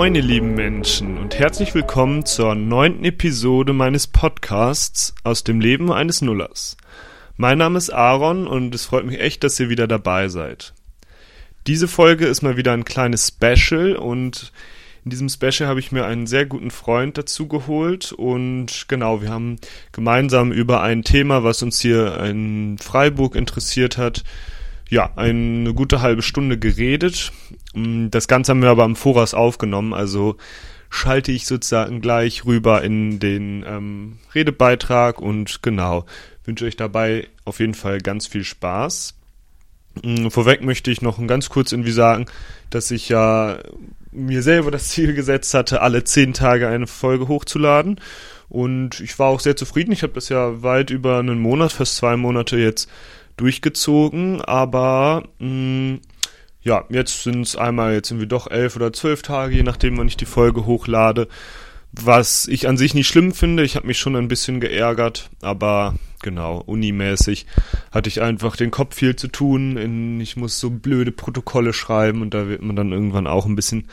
moin, 0.00 0.14
ihr 0.14 0.22
lieben 0.22 0.54
Menschen, 0.54 1.18
und 1.18 1.38
herzlich 1.38 1.74
willkommen 1.74 2.24
zur 2.24 2.54
neunten 2.54 3.04
Episode 3.04 3.74
meines 3.74 4.06
Podcasts 4.06 5.14
aus 5.24 5.44
dem 5.44 5.60
Leben 5.60 5.92
eines 5.92 6.22
Nullers. 6.22 6.78
Mein 7.36 7.58
Name 7.58 7.76
ist 7.76 7.90
Aaron 7.90 8.46
und 8.46 8.74
es 8.74 8.86
freut 8.86 9.04
mich 9.04 9.20
echt, 9.20 9.44
dass 9.44 9.60
ihr 9.60 9.68
wieder 9.68 9.86
dabei 9.86 10.28
seid. 10.28 10.72
Diese 11.66 11.86
Folge 11.86 12.24
ist 12.24 12.40
mal 12.40 12.56
wieder 12.56 12.72
ein 12.72 12.86
kleines 12.86 13.28
Special 13.28 13.94
und 13.94 14.52
in 15.04 15.10
diesem 15.10 15.28
Special 15.28 15.68
habe 15.68 15.80
ich 15.80 15.92
mir 15.92 16.06
einen 16.06 16.26
sehr 16.26 16.46
guten 16.46 16.70
Freund 16.70 17.18
dazu 17.18 17.46
geholt 17.46 18.12
und 18.12 18.86
genau, 18.88 19.20
wir 19.20 19.28
haben 19.28 19.58
gemeinsam 19.92 20.50
über 20.50 20.80
ein 20.80 21.02
Thema, 21.02 21.44
was 21.44 21.62
uns 21.62 21.78
hier 21.78 22.18
in 22.20 22.78
Freiburg 22.78 23.36
interessiert 23.36 23.98
hat, 23.98 24.24
ja, 24.90 25.12
eine 25.16 25.72
gute 25.72 26.02
halbe 26.02 26.20
Stunde 26.20 26.58
geredet. 26.58 27.32
Mm, 27.74 28.08
das 28.10 28.28
Ganze 28.28 28.50
haben 28.50 28.62
wir 28.62 28.70
aber 28.70 28.84
im 28.84 28.96
Voraus 28.96 29.32
aufgenommen, 29.32 29.94
also 29.94 30.36
schalte 30.90 31.30
ich 31.30 31.46
sozusagen 31.46 32.00
gleich 32.00 32.44
rüber 32.44 32.82
in 32.82 33.20
den 33.20 33.64
ähm, 33.66 34.18
Redebeitrag 34.34 35.20
und 35.20 35.62
genau, 35.62 36.04
wünsche 36.44 36.64
euch 36.64 36.76
dabei 36.76 37.28
auf 37.44 37.60
jeden 37.60 37.74
Fall 37.74 38.00
ganz 38.00 38.26
viel 38.26 38.42
Spaß. 38.42 39.14
Mm, 40.02 40.28
vorweg 40.28 40.62
möchte 40.62 40.90
ich 40.90 41.00
noch 41.00 41.24
ganz 41.26 41.48
kurz 41.48 41.70
irgendwie 41.70 41.92
sagen, 41.92 42.26
dass 42.70 42.90
ich 42.90 43.08
ja 43.08 43.58
mir 44.10 44.42
selber 44.42 44.72
das 44.72 44.88
Ziel 44.88 45.14
gesetzt 45.14 45.54
hatte, 45.54 45.82
alle 45.82 46.02
zehn 46.02 46.32
Tage 46.34 46.66
eine 46.66 46.88
Folge 46.88 47.28
hochzuladen. 47.28 48.00
Und 48.48 48.98
ich 48.98 49.16
war 49.20 49.28
auch 49.28 49.38
sehr 49.38 49.54
zufrieden. 49.54 49.92
Ich 49.92 50.02
habe 50.02 50.14
das 50.14 50.28
ja 50.28 50.64
weit 50.64 50.90
über 50.90 51.20
einen 51.20 51.38
Monat, 51.38 51.70
fast 51.70 51.94
zwei 51.94 52.16
Monate 52.16 52.56
jetzt 52.56 52.90
durchgezogen, 53.36 54.42
aber 54.42 55.24
mh, 55.38 55.48
mm, 55.48 56.00
ja, 56.62 56.84
jetzt 56.90 57.22
sind 57.22 57.40
es 57.42 57.56
einmal, 57.56 57.94
jetzt 57.94 58.08
sind 58.08 58.20
wir 58.20 58.26
doch 58.26 58.50
elf 58.50 58.76
oder 58.76 58.92
zwölf 58.92 59.22
Tage, 59.22 59.54
je 59.54 59.62
nachdem, 59.62 59.96
wann 59.96 60.08
ich 60.08 60.16
die 60.16 60.26
Folge 60.26 60.66
hochlade. 60.66 61.28
Was 61.92 62.46
ich 62.46 62.68
an 62.68 62.76
sich 62.76 62.94
nicht 62.94 63.08
schlimm 63.08 63.32
finde, 63.32 63.64
ich 63.64 63.74
habe 63.74 63.86
mich 63.86 63.98
schon 63.98 64.14
ein 64.14 64.28
bisschen 64.28 64.60
geärgert, 64.60 65.30
aber 65.40 65.94
genau, 66.22 66.58
unimäßig 66.58 67.46
hatte 67.90 68.08
ich 68.08 68.20
einfach 68.20 68.56
den 68.56 68.70
Kopf 68.70 68.94
viel 68.94 69.16
zu 69.16 69.26
tun. 69.26 70.20
Ich 70.20 70.36
muss 70.36 70.60
so 70.60 70.70
blöde 70.70 71.10
Protokolle 71.10 71.72
schreiben 71.72 72.22
und 72.22 72.32
da 72.32 72.46
wird 72.46 72.62
man 72.62 72.76
dann 72.76 72.92
irgendwann 72.92 73.26
auch 73.26 73.46
ein 73.46 73.56
bisschen 73.56 73.88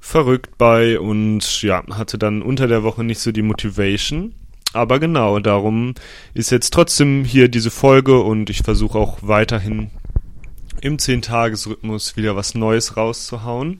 verrückt 0.00 0.58
bei 0.58 0.98
und 0.98 1.62
ja, 1.62 1.84
hatte 1.90 2.18
dann 2.18 2.42
unter 2.42 2.66
der 2.66 2.82
Woche 2.82 3.04
nicht 3.04 3.20
so 3.20 3.30
die 3.30 3.42
Motivation. 3.42 4.34
Aber 4.72 4.98
genau, 5.00 5.38
darum 5.38 5.94
ist 6.34 6.50
jetzt 6.50 6.72
trotzdem 6.72 7.24
hier 7.24 7.48
diese 7.48 7.70
Folge 7.70 8.20
und 8.20 8.50
ich 8.50 8.58
versuche 8.58 8.98
auch 8.98 9.18
weiterhin 9.22 9.90
im 10.80 10.98
10-Tages-Rhythmus 10.98 12.16
wieder 12.16 12.36
was 12.36 12.54
Neues 12.54 12.96
rauszuhauen. 12.96 13.78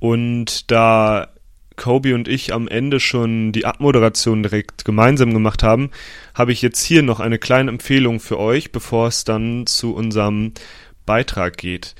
Und 0.00 0.70
da 0.70 1.28
Kobe 1.76 2.14
und 2.14 2.28
ich 2.28 2.52
am 2.52 2.68
Ende 2.68 3.00
schon 3.00 3.52
die 3.52 3.64
Abmoderation 3.64 4.42
direkt 4.42 4.84
gemeinsam 4.84 5.32
gemacht 5.32 5.62
haben, 5.62 5.90
habe 6.34 6.52
ich 6.52 6.60
jetzt 6.60 6.82
hier 6.82 7.02
noch 7.02 7.20
eine 7.20 7.38
kleine 7.38 7.70
Empfehlung 7.70 8.20
für 8.20 8.38
euch, 8.38 8.72
bevor 8.72 9.08
es 9.08 9.24
dann 9.24 9.66
zu 9.66 9.94
unserem 9.94 10.52
Beitrag 11.06 11.56
geht. 11.56 11.94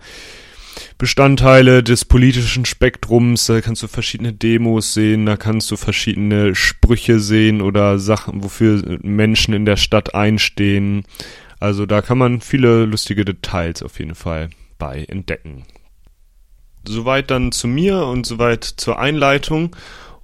Bestandteile 0.99 1.83
des 1.83 2.05
politischen 2.05 2.65
Spektrums. 2.65 3.47
Da 3.47 3.61
kannst 3.61 3.83
du 3.83 3.89
verschiedene 3.89 4.33
Demos 4.33 4.95
sehen, 4.95 5.27
da 5.27 5.37
kannst 5.37 5.71
du 5.71 5.77
verschiedene 5.77 6.55
Sprüche 6.55 7.21
sehen 7.21 7.61
oder 7.61 7.99
Sachen, 7.99 8.43
wofür 8.43 8.99
Menschen 9.03 9.55
in 9.55 9.65
der 9.65 9.77
Stadt 9.77 10.15
einstehen. 10.15 11.05
Also 11.61 11.87
da 11.87 12.03
kann 12.03 12.19
man 12.19 12.41
viele 12.41 12.85
lustige 12.85 13.25
Details 13.25 13.83
auf 13.83 13.99
jeden 13.99 14.15
Fall 14.15 14.51
bei 14.79 15.05
entdecken. 15.05 15.65
Soweit 16.87 17.31
dann 17.31 17.53
zu 17.53 17.67
mir 17.67 18.05
und 18.05 18.27
soweit 18.27 18.65
zur 18.65 18.99
Einleitung. 18.99 19.75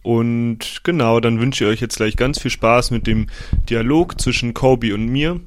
Und 0.02 0.80
genau, 0.82 1.20
dann 1.20 1.40
wünsche 1.40 1.64
ich 1.64 1.70
euch 1.70 1.80
jetzt 1.80 1.96
gleich 1.96 2.16
ganz 2.16 2.40
viel 2.40 2.50
Spaß 2.50 2.90
mit 2.90 3.06
dem 3.06 3.26
Dialog 3.68 4.20
zwischen 4.20 4.54
Kobe 4.54 4.94
und 4.94 5.06
mir. 5.06 5.40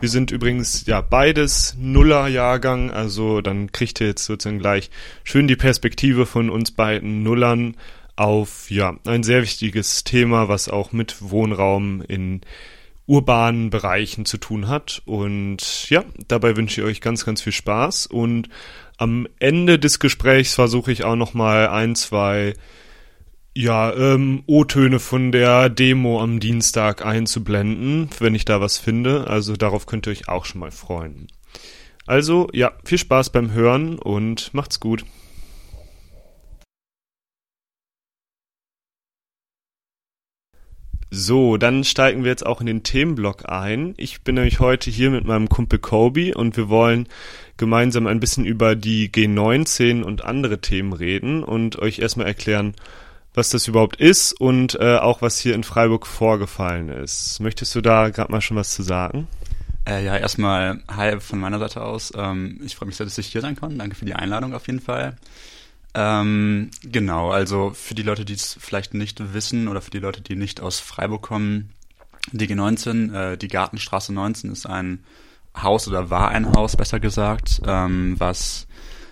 Wir 0.00 0.08
sind 0.08 0.30
übrigens 0.30 0.86
ja 0.86 1.02
beides 1.02 1.76
Nuller-Jahrgang, 1.78 2.90
also 2.90 3.42
dann 3.42 3.72
kriegt 3.72 4.00
ihr 4.00 4.06
jetzt 4.06 4.24
sozusagen 4.24 4.58
gleich 4.58 4.90
schön 5.22 5.48
die 5.48 5.56
Perspektive 5.56 6.24
von 6.24 6.48
uns 6.48 6.70
beiden 6.70 7.22
Nullern 7.22 7.76
auf 8.16 8.70
ja 8.70 8.96
ein 9.06 9.22
sehr 9.22 9.42
wichtiges 9.42 10.04
Thema, 10.04 10.48
was 10.48 10.68
auch 10.68 10.92
mit 10.92 11.16
Wohnraum 11.20 12.02
in 12.02 12.40
urbanen 13.06 13.70
Bereichen 13.70 14.24
zu 14.24 14.38
tun 14.38 14.68
hat. 14.68 15.02
Und 15.04 15.90
ja, 15.90 16.04
dabei 16.28 16.56
wünsche 16.56 16.80
ich 16.80 16.86
euch 16.86 17.00
ganz, 17.00 17.24
ganz 17.24 17.42
viel 17.42 17.52
Spaß. 17.52 18.06
Und 18.06 18.48
am 18.98 19.26
Ende 19.38 19.78
des 19.78 19.98
Gesprächs 19.98 20.54
versuche 20.54 20.92
ich 20.92 21.04
auch 21.04 21.16
noch 21.16 21.34
mal 21.34 21.68
ein, 21.68 21.96
zwei 21.96 22.54
ja, 23.60 23.92
ähm, 23.94 24.42
O-Töne 24.46 24.98
von 24.98 25.32
der 25.32 25.68
Demo 25.68 26.22
am 26.22 26.40
Dienstag 26.40 27.04
einzublenden, 27.04 28.08
wenn 28.18 28.34
ich 28.34 28.46
da 28.46 28.60
was 28.60 28.78
finde. 28.78 29.26
Also 29.26 29.54
darauf 29.54 29.86
könnt 29.86 30.06
ihr 30.06 30.12
euch 30.12 30.28
auch 30.28 30.46
schon 30.46 30.60
mal 30.60 30.70
freuen. 30.70 31.26
Also, 32.06 32.48
ja, 32.52 32.72
viel 32.84 32.98
Spaß 32.98 33.30
beim 33.30 33.52
Hören 33.52 33.98
und 33.98 34.54
macht's 34.54 34.80
gut. 34.80 35.04
So, 41.12 41.56
dann 41.56 41.84
steigen 41.84 42.22
wir 42.22 42.30
jetzt 42.30 42.46
auch 42.46 42.60
in 42.60 42.66
den 42.66 42.82
Themenblock 42.82 43.48
ein. 43.48 43.94
Ich 43.96 44.22
bin 44.22 44.36
nämlich 44.36 44.60
heute 44.60 44.90
hier 44.90 45.10
mit 45.10 45.24
meinem 45.24 45.48
Kumpel 45.48 45.80
Kobe 45.80 46.34
und 46.34 46.56
wir 46.56 46.68
wollen 46.68 47.08
gemeinsam 47.56 48.06
ein 48.06 48.20
bisschen 48.20 48.46
über 48.46 48.74
die 48.74 49.10
G19 49.10 50.02
und 50.02 50.24
andere 50.24 50.60
Themen 50.60 50.92
reden 50.92 51.42
und 51.42 51.78
euch 51.80 51.98
erstmal 51.98 52.26
erklären, 52.26 52.74
was 53.34 53.50
das 53.50 53.68
überhaupt 53.68 53.96
ist 53.96 54.32
und 54.40 54.74
äh, 54.80 54.96
auch 54.96 55.22
was 55.22 55.38
hier 55.38 55.54
in 55.54 55.64
Freiburg 55.64 56.06
vorgefallen 56.06 56.88
ist. 56.88 57.40
Möchtest 57.40 57.74
du 57.74 57.80
da 57.80 58.10
gerade 58.10 58.32
mal 58.32 58.40
schon 58.40 58.56
was 58.56 58.74
zu 58.74 58.82
sagen? 58.82 59.28
Äh, 59.86 60.04
ja, 60.04 60.16
erstmal 60.16 60.82
hi 60.88 61.20
von 61.20 61.38
meiner 61.38 61.58
Seite 61.58 61.82
aus. 61.82 62.12
Ähm, 62.16 62.60
ich 62.64 62.76
freue 62.76 62.86
mich 62.86 62.96
sehr, 62.96 63.06
dass 63.06 63.18
ich 63.18 63.28
hier 63.28 63.40
sein 63.40 63.56
kann. 63.56 63.78
Danke 63.78 63.96
für 63.96 64.04
die 64.04 64.14
Einladung 64.14 64.54
auf 64.54 64.66
jeden 64.66 64.80
Fall. 64.80 65.16
Ähm, 65.94 66.70
genau, 66.82 67.30
also 67.30 67.72
für 67.74 67.94
die 67.94 68.02
Leute, 68.02 68.24
die 68.24 68.34
es 68.34 68.56
vielleicht 68.60 68.94
nicht 68.94 69.34
wissen 69.34 69.66
oder 69.68 69.80
für 69.80 69.90
die 69.90 69.98
Leute, 69.98 70.20
die 70.20 70.36
nicht 70.36 70.60
aus 70.60 70.78
Freiburg 70.78 71.22
kommen, 71.22 71.70
die 72.32 72.46
G19, 72.46 73.14
äh, 73.14 73.36
die 73.36 73.48
Gartenstraße 73.48 74.12
19 74.12 74.52
ist 74.52 74.66
ein 74.66 75.02
Haus 75.60 75.88
oder 75.88 76.10
war 76.10 76.28
ein 76.28 76.52
Haus, 76.52 76.76
besser 76.76 77.00
gesagt, 77.00 77.60
ähm, 77.66 78.14
was 78.18 78.68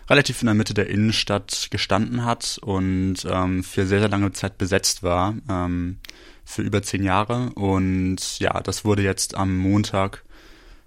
relativ 0.09 0.41
in 0.43 0.47
der 0.47 0.55
Mitte 0.55 0.75
der 0.75 0.89
Innenstadt 0.89 1.69
gestanden 1.71 2.25
hat 2.25 2.59
und 2.63 3.17
ähm, 3.29 3.63
für 3.63 3.87
sehr, 3.87 4.01
sehr 4.01 4.09
lange 4.09 4.33
Zeit 4.33 4.59
besetzt 4.59 5.03
war, 5.03 5.35
ähm, 5.49 5.99
für 6.45 6.63
über 6.63 6.83
zehn 6.83 7.03
Jahre. 7.03 7.51
Und 7.55 8.39
ja, 8.39 8.61
das 8.61 8.85
wurde 8.85 9.03
jetzt 9.03 9.37
am 9.37 9.57
Montag 9.57 10.25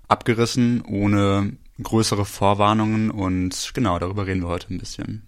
abgerissen, 0.08 0.82
ohne 0.82 1.54
größere 1.82 2.26
Vorwarnungen. 2.26 3.12
Und 3.12 3.72
genau, 3.74 4.00
darüber 4.00 4.26
reden 4.26 4.42
wir 4.42 4.50
heute 4.50 4.74
ein 4.74 4.80
bisschen. 4.80 5.24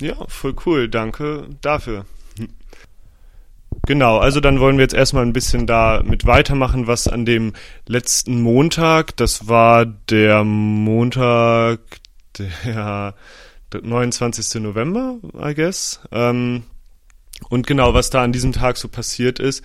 Ja, 0.00 0.16
voll 0.28 0.54
cool. 0.66 0.88
Danke 0.88 1.48
dafür. 1.60 2.04
Genau, 3.86 4.18
also 4.18 4.40
dann 4.40 4.60
wollen 4.60 4.76
wir 4.76 4.84
jetzt 4.84 4.94
erstmal 4.94 5.24
ein 5.24 5.32
bisschen 5.32 5.66
da 5.66 6.02
mit 6.04 6.26
weitermachen, 6.26 6.86
was 6.86 7.08
an 7.08 7.24
dem 7.24 7.52
letzten 7.86 8.40
Montag, 8.40 9.16
das 9.16 9.48
war 9.48 9.86
der 9.86 10.44
Montag, 10.44 11.80
der 12.38 13.14
29. 13.80 14.60
November, 14.62 15.18
I 15.40 15.54
guess. 15.54 16.00
Ähm, 16.10 16.64
und 17.48 17.66
genau, 17.66 17.94
was 17.94 18.10
da 18.10 18.22
an 18.22 18.32
diesem 18.32 18.52
Tag 18.52 18.76
so 18.76 18.88
passiert 18.88 19.38
ist, 19.38 19.64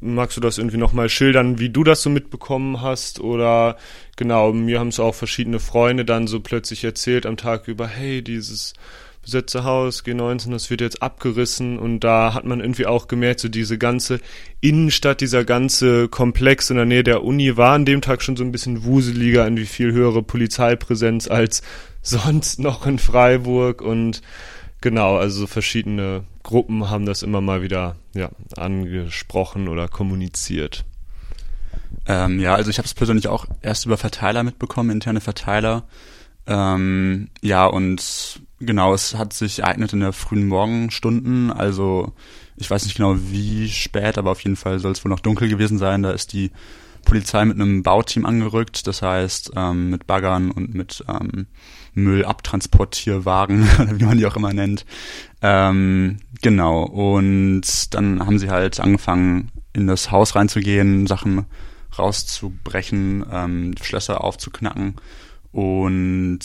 magst 0.00 0.36
du 0.36 0.40
das 0.40 0.58
irgendwie 0.58 0.76
nochmal 0.76 1.08
schildern, 1.08 1.58
wie 1.58 1.70
du 1.70 1.82
das 1.84 2.02
so 2.02 2.10
mitbekommen 2.10 2.80
hast? 2.80 3.20
Oder 3.20 3.76
genau, 4.16 4.52
mir 4.52 4.78
haben 4.78 4.88
es 4.88 5.00
auch 5.00 5.14
verschiedene 5.14 5.58
Freunde 5.58 6.04
dann 6.04 6.26
so 6.26 6.40
plötzlich 6.40 6.84
erzählt 6.84 7.26
am 7.26 7.36
Tag 7.36 7.68
über, 7.68 7.86
hey, 7.86 8.22
dieses 8.22 8.74
besetzte 9.22 9.64
Haus, 9.64 10.04
G19, 10.04 10.52
das 10.52 10.70
wird 10.70 10.80
jetzt 10.80 11.02
abgerissen 11.02 11.78
und 11.78 12.00
da 12.00 12.32
hat 12.32 12.44
man 12.44 12.60
irgendwie 12.60 12.86
auch 12.86 13.08
gemerkt, 13.08 13.40
so 13.40 13.48
diese 13.48 13.76
ganze 13.76 14.20
Innenstadt, 14.60 15.20
dieser 15.20 15.44
ganze 15.44 16.08
Komplex 16.08 16.70
in 16.70 16.76
der 16.76 16.86
Nähe 16.86 17.02
der 17.02 17.24
Uni 17.24 17.56
war 17.58 17.74
an 17.74 17.84
dem 17.84 18.00
Tag 18.00 18.22
schon 18.22 18.36
so 18.36 18.44
ein 18.44 18.52
bisschen 18.52 18.84
wuseliger, 18.84 19.44
irgendwie 19.44 19.66
viel 19.66 19.92
höhere 19.92 20.22
Polizeipräsenz 20.22 21.28
als 21.28 21.62
sonst 22.08 22.58
noch 22.58 22.86
in 22.86 22.98
Freiburg 22.98 23.82
und 23.82 24.22
genau, 24.80 25.16
also 25.16 25.46
verschiedene 25.46 26.24
Gruppen 26.42 26.90
haben 26.90 27.06
das 27.06 27.22
immer 27.22 27.40
mal 27.40 27.62
wieder 27.62 27.96
ja, 28.14 28.30
angesprochen 28.56 29.68
oder 29.68 29.88
kommuniziert. 29.88 30.84
Ähm, 32.06 32.40
ja, 32.40 32.54
also 32.54 32.70
ich 32.70 32.78
habe 32.78 32.86
es 32.86 32.94
persönlich 32.94 33.28
auch 33.28 33.46
erst 33.60 33.86
über 33.86 33.96
Verteiler 33.96 34.42
mitbekommen, 34.42 34.90
interne 34.90 35.20
Verteiler. 35.20 35.84
Ähm, 36.46 37.28
ja, 37.42 37.66
und 37.66 38.40
genau, 38.58 38.94
es 38.94 39.14
hat 39.14 39.34
sich 39.34 39.60
ereignet 39.60 39.92
in 39.92 40.00
der 40.00 40.14
frühen 40.14 40.48
Morgenstunden, 40.48 41.52
also 41.52 42.14
ich 42.56 42.70
weiß 42.70 42.84
nicht 42.84 42.96
genau 42.96 43.16
wie 43.18 43.68
spät, 43.68 44.18
aber 44.18 44.30
auf 44.30 44.40
jeden 44.40 44.56
Fall 44.56 44.78
soll 44.78 44.92
es 44.92 45.04
wohl 45.04 45.10
noch 45.10 45.20
dunkel 45.20 45.48
gewesen 45.48 45.78
sein. 45.78 46.02
Da 46.02 46.10
ist 46.10 46.32
die 46.32 46.50
Polizei 47.04 47.44
mit 47.44 47.56
einem 47.56 47.82
Bauteam 47.82 48.26
angerückt, 48.26 48.86
das 48.86 49.02
heißt 49.02 49.52
ähm, 49.56 49.90
mit 49.90 50.06
Baggern 50.06 50.50
und 50.50 50.74
mit 50.74 51.04
ähm, 51.08 51.46
Müllabtransportierwagen 52.02 53.62
wie 53.98 54.04
man 54.04 54.18
die 54.18 54.26
auch 54.26 54.36
immer 54.36 54.52
nennt. 54.52 54.84
Ähm, 55.42 56.18
genau, 56.42 56.82
und 56.82 57.94
dann 57.94 58.24
haben 58.24 58.38
sie 58.38 58.50
halt 58.50 58.80
angefangen, 58.80 59.50
in 59.72 59.86
das 59.86 60.10
Haus 60.10 60.34
reinzugehen, 60.34 61.06
Sachen 61.06 61.46
rauszubrechen, 61.98 63.24
ähm, 63.30 63.74
Schlösser 63.80 64.24
aufzuknacken 64.24 64.96
und 65.52 66.40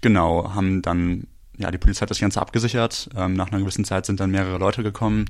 genau, 0.00 0.54
haben 0.54 0.82
dann, 0.82 1.26
ja, 1.58 1.70
die 1.70 1.78
Polizei 1.78 2.02
hat 2.02 2.10
das 2.10 2.20
Ganze 2.20 2.40
abgesichert. 2.40 3.10
Ähm, 3.16 3.34
nach 3.34 3.50
einer 3.50 3.60
gewissen 3.60 3.84
Zeit 3.84 4.06
sind 4.06 4.20
dann 4.20 4.30
mehrere 4.30 4.58
Leute 4.58 4.82
gekommen, 4.82 5.26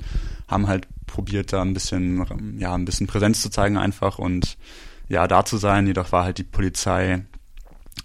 haben 0.49 0.67
halt 0.67 0.87
probiert, 1.07 1.53
da 1.53 1.63
ein 1.63 1.75
bisschen, 1.75 2.59
ja, 2.59 2.75
ein 2.75 2.85
bisschen 2.85 3.07
Präsenz 3.07 3.43
zu 3.43 3.51
zeigen 3.51 3.77
einfach 3.77 4.19
und 4.19 4.57
ja, 5.09 5.27
da 5.27 5.45
zu 5.45 5.57
sein. 5.57 5.87
Jedoch 5.87 6.13
war 6.13 6.25
halt 6.25 6.39
die 6.39 6.45
Polizei 6.45 7.25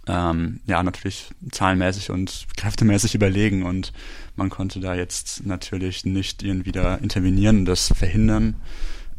ähm, 0.07 0.59
ja 0.65 0.81
natürlich 0.81 1.29
zahlenmäßig 1.51 2.09
und 2.09 2.47
kräftemäßig 2.57 3.15
überlegen 3.15 3.63
und 3.63 3.93
man 4.35 4.49
konnte 4.49 4.79
da 4.79 4.95
jetzt 4.95 5.45
natürlich 5.45 6.05
nicht 6.05 6.43
irgendwie 6.43 6.71
da 6.71 6.95
intervenieren 6.95 7.65
das 7.65 7.93
verhindern. 7.95 8.55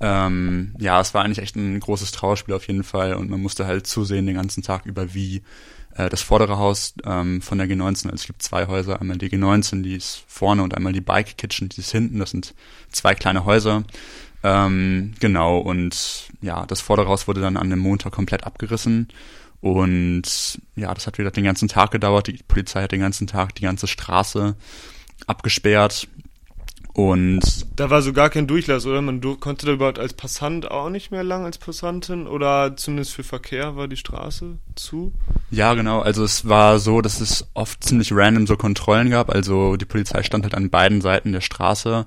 Ähm, 0.01 0.75
ja, 0.79 1.01
es 1.01 1.13
war 1.13 1.25
eigentlich 1.25 1.41
echt 1.41 1.57
ein 1.57 1.79
großes 1.79 2.11
Trauerspiel 2.13 2.55
auf 2.55 2.67
jeden 2.67 2.85
Fall 2.85 3.15
und 3.15 3.29
man 3.29 3.41
musste 3.41 3.67
halt 3.67 3.87
zusehen 3.87 4.27
den 4.27 4.37
ganzen 4.37 4.63
Tag 4.63 4.87
über, 4.87 5.15
wie 5.15 5.43
äh, 5.95 6.09
das 6.09 6.23
vordere 6.23 6.59
Haus 6.59 6.95
ähm, 7.05 7.43
von 7.43 7.59
der 7.59 7.69
G19, 7.69 8.07
also 8.07 8.15
es 8.15 8.27
gibt 8.27 8.43
zwei 8.43 8.67
Häuser, 8.67 9.01
einmal 9.01 9.19
die 9.19 9.29
G19, 9.29 9.83
die 9.83 9.95
ist 9.95 10.25
vorne 10.27 10.63
und 10.63 10.75
einmal 10.75 10.95
die 10.95 11.03
Bike 11.03 11.37
Kitchen, 11.37 11.69
die 11.69 11.81
ist 11.81 11.93
hinten, 11.93 12.19
das 12.19 12.31
sind 12.31 12.55
zwei 12.91 13.15
kleine 13.15 13.45
Häuser. 13.45 13.85
Ähm, 14.43 15.13
genau, 15.21 15.59
und 15.59 16.31
ja, 16.41 16.65
das 16.65 16.81
vordere 16.81 17.09
Haus 17.09 17.29
wurde 17.29 17.43
dann 17.43 17.59
an 17.59 17.69
dem 17.69 17.79
Montag 17.79 18.13
komplett 18.13 18.45
abgerissen 18.45 19.09
und 19.61 20.23
ja, 20.75 20.93
das 20.95 21.07
hat 21.07 21.19
wieder 21.19 21.31
den 21.31 21.45
ganzen 21.45 21.69
Tag 21.69 21.91
gedauert. 21.91 22.27
Die 22.27 22.39
Polizei 22.47 22.83
hat 22.83 22.93
den 22.93 23.01
ganzen 23.01 23.27
Tag 23.27 23.55
die 23.55 23.63
ganze 23.63 23.87
Straße 23.87 24.57
abgesperrt. 25.27 26.09
Und 26.93 27.67
da 27.77 27.89
war 27.89 28.03
so 28.03 28.13
gar 28.13 28.31
kein 28.31 28.49
Durchlass, 28.49 28.85
oder? 28.85 29.01
Man 29.01 29.21
konnte 29.39 29.65
da 29.65 29.73
überhaupt 29.73 30.01
als 30.01 30.13
Passant 30.13 30.71
auch 30.71 30.91
nicht 30.91 31.13
mehr 31.13 31.23
lang 31.23 31.45
als 31.45 31.57
Passantin 31.57 32.27
oder 32.27 32.77
zumindest 32.77 33.15
für 33.15 33.23
Verkehr 33.23 33.77
war 33.77 33.87
die 33.87 33.97
Straße 33.97 34.59
zu? 34.75 35.13
Ja, 35.51 35.75
genau. 35.75 36.01
Also 36.01 36.25
es 36.25 36.49
war 36.49 36.81
so, 36.81 37.01
dass 37.01 37.21
es 37.21 37.49
oft 37.55 37.85
ziemlich 37.85 38.13
random 38.13 38.47
so 38.47 38.57
Kontrollen 38.57 39.11
gab. 39.11 39.31
Also 39.31 39.77
die 39.77 39.85
Polizei 39.85 40.25
stand 40.25 40.43
halt 40.45 40.55
an 40.55 40.71
beiden 40.71 41.01
Seiten 41.01 41.33
der 41.33 41.43
Straße 41.43 42.07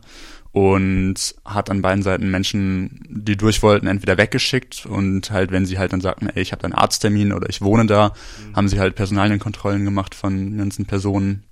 und 0.53 1.15
hat 1.43 1.71
an 1.71 1.81
beiden 1.81 2.03
Seiten 2.03 2.29
Menschen, 2.29 3.01
die 3.09 3.35
durch 3.35 3.63
wollten, 3.63 3.87
entweder 3.87 4.19
weggeschickt 4.19 4.85
und 4.85 5.31
halt, 5.31 5.51
wenn 5.51 5.65
sie 5.65 5.79
halt 5.79 5.93
dann 5.93 6.01
sagten, 6.01 6.29
ey, 6.29 6.43
ich 6.43 6.51
habe 6.51 6.63
einen 6.63 6.73
Arzttermin 6.73 7.33
oder 7.33 7.49
ich 7.49 7.61
wohne 7.61 7.87
da, 7.87 8.09
mhm. 8.09 8.55
haben 8.55 8.67
sie 8.67 8.79
halt 8.79 8.93
Personalienkontrollen 8.93 9.83
gemacht 9.83 10.13
von 10.13 10.55
ganzen 10.55 10.85
Personen 10.85 11.43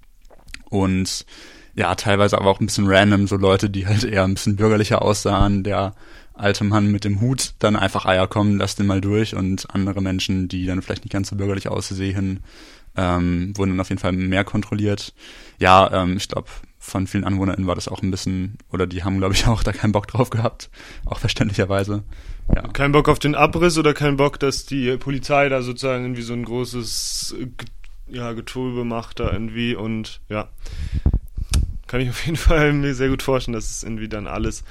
und 0.69 1.25
ja, 1.73 1.95
teilweise 1.95 2.37
aber 2.37 2.51
auch 2.51 2.59
ein 2.59 2.67
bisschen 2.67 2.87
random, 2.87 3.25
so 3.25 3.37
Leute, 3.37 3.71
die 3.71 3.87
halt 3.87 4.03
eher 4.03 4.23
ein 4.23 4.35
bisschen 4.35 4.55
bürgerlicher 4.55 5.01
aussahen, 5.01 5.63
der 5.63 5.95
alte 6.35 6.63
Mann 6.63 6.91
mit 6.91 7.03
dem 7.03 7.21
Hut 7.21 7.53
dann 7.57 7.75
einfach 7.75 8.05
Eier 8.05 8.27
kommen, 8.27 8.57
lass 8.57 8.75
den 8.75 8.85
mal 8.85 9.01
durch 9.01 9.35
und 9.35 9.73
andere 9.73 10.01
Menschen, 10.01 10.47
die 10.47 10.65
dann 10.67 10.81
vielleicht 10.83 11.05
nicht 11.05 11.13
ganz 11.13 11.29
so 11.29 11.35
bürgerlich 11.35 11.69
aussehen, 11.69 12.41
ähm, 12.95 13.53
wurden 13.55 13.71
dann 13.71 13.79
auf 13.79 13.89
jeden 13.89 14.01
Fall 14.01 14.11
mehr 14.11 14.43
kontrolliert. 14.43 15.13
Ja, 15.59 16.03
ähm, 16.03 16.17
ich 16.17 16.27
glaube, 16.27 16.49
von 16.79 17.07
vielen 17.07 17.23
AnwohnerInnen 17.23 17.67
war 17.67 17.75
das 17.75 17.87
auch 17.87 18.01
ein 18.01 18.11
bisschen, 18.11 18.57
oder 18.71 18.87
die 18.87 19.03
haben, 19.03 19.19
glaube 19.19 19.33
ich, 19.33 19.45
auch 19.47 19.63
da 19.63 19.71
keinen 19.71 19.91
Bock 19.91 20.07
drauf 20.07 20.29
gehabt, 20.29 20.69
auch 21.05 21.19
verständlicherweise. 21.19 22.03
Ja. 22.53 22.67
Kein 22.69 22.91
Bock 22.91 23.07
auf 23.07 23.19
den 23.19 23.35
Abriss 23.35 23.77
oder 23.77 23.93
kein 23.93 24.17
Bock, 24.17 24.39
dass 24.39 24.65
die 24.65 24.97
Polizei 24.97 25.47
da 25.47 25.61
sozusagen 25.61 26.03
irgendwie 26.03 26.23
so 26.23 26.33
ein 26.33 26.43
großes 26.43 27.35
ja, 28.07 28.33
Getulbe 28.33 28.83
macht 28.83 29.19
da 29.19 29.31
irgendwie 29.31 29.75
und 29.75 30.21
ja, 30.27 30.49
kann 31.87 32.01
ich 32.01 32.09
auf 32.09 32.25
jeden 32.25 32.37
Fall 32.37 32.73
mir 32.73 32.95
sehr 32.95 33.09
gut 33.09 33.21
vorstellen, 33.21 33.53
dass 33.53 33.69
es 33.69 33.83
irgendwie 33.83 34.09
dann 34.09 34.27
alles 34.27 34.63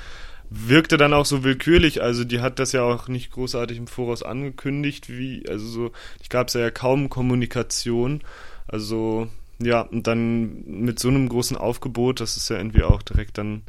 wirkte 0.51 0.97
dann 0.97 1.15
auch 1.15 1.27
so 1.27 1.45
willkürlich, 1.45 2.03
also 2.03 2.25
die 2.25 2.41
hat 2.41 2.59
das 2.59 2.73
ja 2.73 2.83
auch 2.83 3.07
nicht 3.07 3.31
großartig 3.31 3.79
im 3.79 3.87
Voraus 3.87 4.25
angekündigt, 4.25 5.09
wie, 5.09 5.45
also 5.49 5.67
so, 5.67 5.93
ich 6.21 6.29
gab 6.29 6.49
es 6.49 6.55
ja 6.55 6.71
kaum 6.71 7.09
Kommunikation, 7.09 8.23
also 8.67 9.29
ja, 9.63 9.83
und 9.83 10.07
dann 10.07 10.65
mit 10.67 10.99
so 10.99 11.09
einem 11.09 11.29
großen 11.29 11.57
Aufgebot, 11.57 12.21
das 12.21 12.37
ist 12.37 12.49
ja 12.51 12.57
irgendwie 12.57 12.83
auch 12.83 13.03
direkt 13.03 13.39
dann 13.39 13.63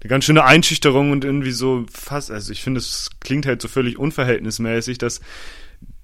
eine 0.00 0.08
ganz 0.08 0.24
schöne 0.24 0.44
Einschüchterung 0.44 1.12
und 1.12 1.24
irgendwie 1.24 1.52
so 1.52 1.86
fast, 1.92 2.30
also 2.30 2.50
ich 2.50 2.62
finde, 2.62 2.78
es 2.78 3.10
klingt 3.20 3.46
halt 3.46 3.62
so 3.62 3.68
völlig 3.68 3.98
unverhältnismäßig, 3.98 4.98
dass 4.98 5.20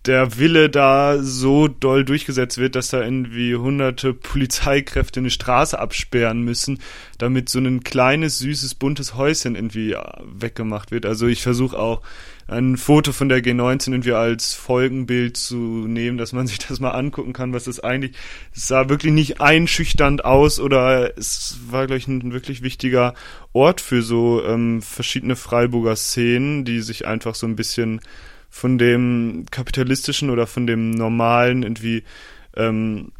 der 0.06 0.38
Wille 0.38 0.70
da 0.70 1.18
so 1.22 1.68
doll 1.68 2.04
durchgesetzt 2.04 2.56
wird, 2.56 2.74
dass 2.74 2.88
da 2.88 3.02
irgendwie 3.02 3.54
hunderte 3.54 4.14
Polizeikräfte 4.14 5.20
eine 5.20 5.30
Straße 5.30 5.78
absperren 5.78 6.42
müssen, 6.42 6.78
damit 7.18 7.50
so 7.50 7.58
ein 7.58 7.84
kleines, 7.84 8.38
süßes, 8.38 8.76
buntes 8.76 9.14
Häuschen 9.14 9.56
irgendwie 9.56 9.92
äh, 9.92 10.02
weggemacht 10.24 10.90
wird. 10.90 11.04
Also 11.04 11.26
ich 11.26 11.42
versuche 11.42 11.78
auch 11.78 12.00
ein 12.48 12.78
Foto 12.78 13.12
von 13.12 13.28
der 13.28 13.44
G19 13.44 13.92
irgendwie 13.92 14.12
als 14.12 14.54
Folgenbild 14.54 15.36
zu 15.36 15.56
nehmen, 15.56 16.16
dass 16.16 16.32
man 16.32 16.46
sich 16.48 16.58
das 16.58 16.80
mal 16.80 16.92
angucken 16.92 17.34
kann, 17.34 17.52
was 17.52 17.64
das 17.64 17.80
eigentlich, 17.80 18.16
es 18.54 18.68
sah 18.68 18.88
wirklich 18.88 19.12
nicht 19.12 19.42
einschüchternd 19.42 20.24
aus 20.24 20.60
oder 20.60 21.16
es 21.18 21.58
war, 21.68 21.86
glaube 21.86 21.98
ich, 21.98 22.08
ein 22.08 22.32
wirklich 22.32 22.62
wichtiger 22.62 23.12
Ort 23.52 23.82
für 23.82 24.00
so 24.00 24.42
ähm, 24.44 24.80
verschiedene 24.80 25.36
Freiburger 25.36 25.94
Szenen, 25.94 26.64
die 26.64 26.80
sich 26.80 27.06
einfach 27.06 27.34
so 27.34 27.46
ein 27.46 27.56
bisschen 27.56 28.00
von 28.50 28.78
dem 28.78 29.46
kapitalistischen 29.50 30.30
oder 30.30 30.46
von 30.46 30.66
dem 30.66 30.90
normalen 30.90 31.62
irgendwie 31.62 32.02
ähm, 32.56 33.12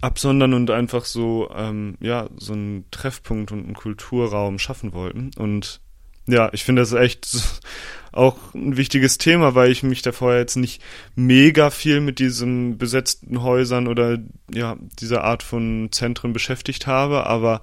absondern 0.00 0.54
und 0.54 0.70
einfach 0.70 1.04
so 1.04 1.50
ähm, 1.54 1.96
ja 2.00 2.28
so 2.36 2.52
einen 2.52 2.84
Treffpunkt 2.90 3.52
und 3.52 3.64
einen 3.64 3.74
Kulturraum 3.74 4.58
schaffen 4.58 4.92
wollten. 4.92 5.32
Und 5.36 5.80
ja, 6.26 6.50
ich 6.52 6.64
finde 6.64 6.82
das 6.82 6.92
echt 6.92 7.60
auch 8.12 8.36
ein 8.54 8.76
wichtiges 8.76 9.18
Thema, 9.18 9.54
weil 9.54 9.70
ich 9.70 9.82
mich 9.82 10.02
da 10.02 10.12
vorher 10.12 10.40
jetzt 10.40 10.56
nicht 10.56 10.82
mega 11.14 11.70
viel 11.70 12.00
mit 12.00 12.18
diesen 12.18 12.78
besetzten 12.78 13.42
Häusern 13.42 13.88
oder 13.88 14.18
ja, 14.52 14.76
dieser 14.98 15.24
Art 15.24 15.42
von 15.42 15.88
Zentren 15.90 16.32
beschäftigt 16.32 16.86
habe, 16.86 17.26
aber 17.26 17.60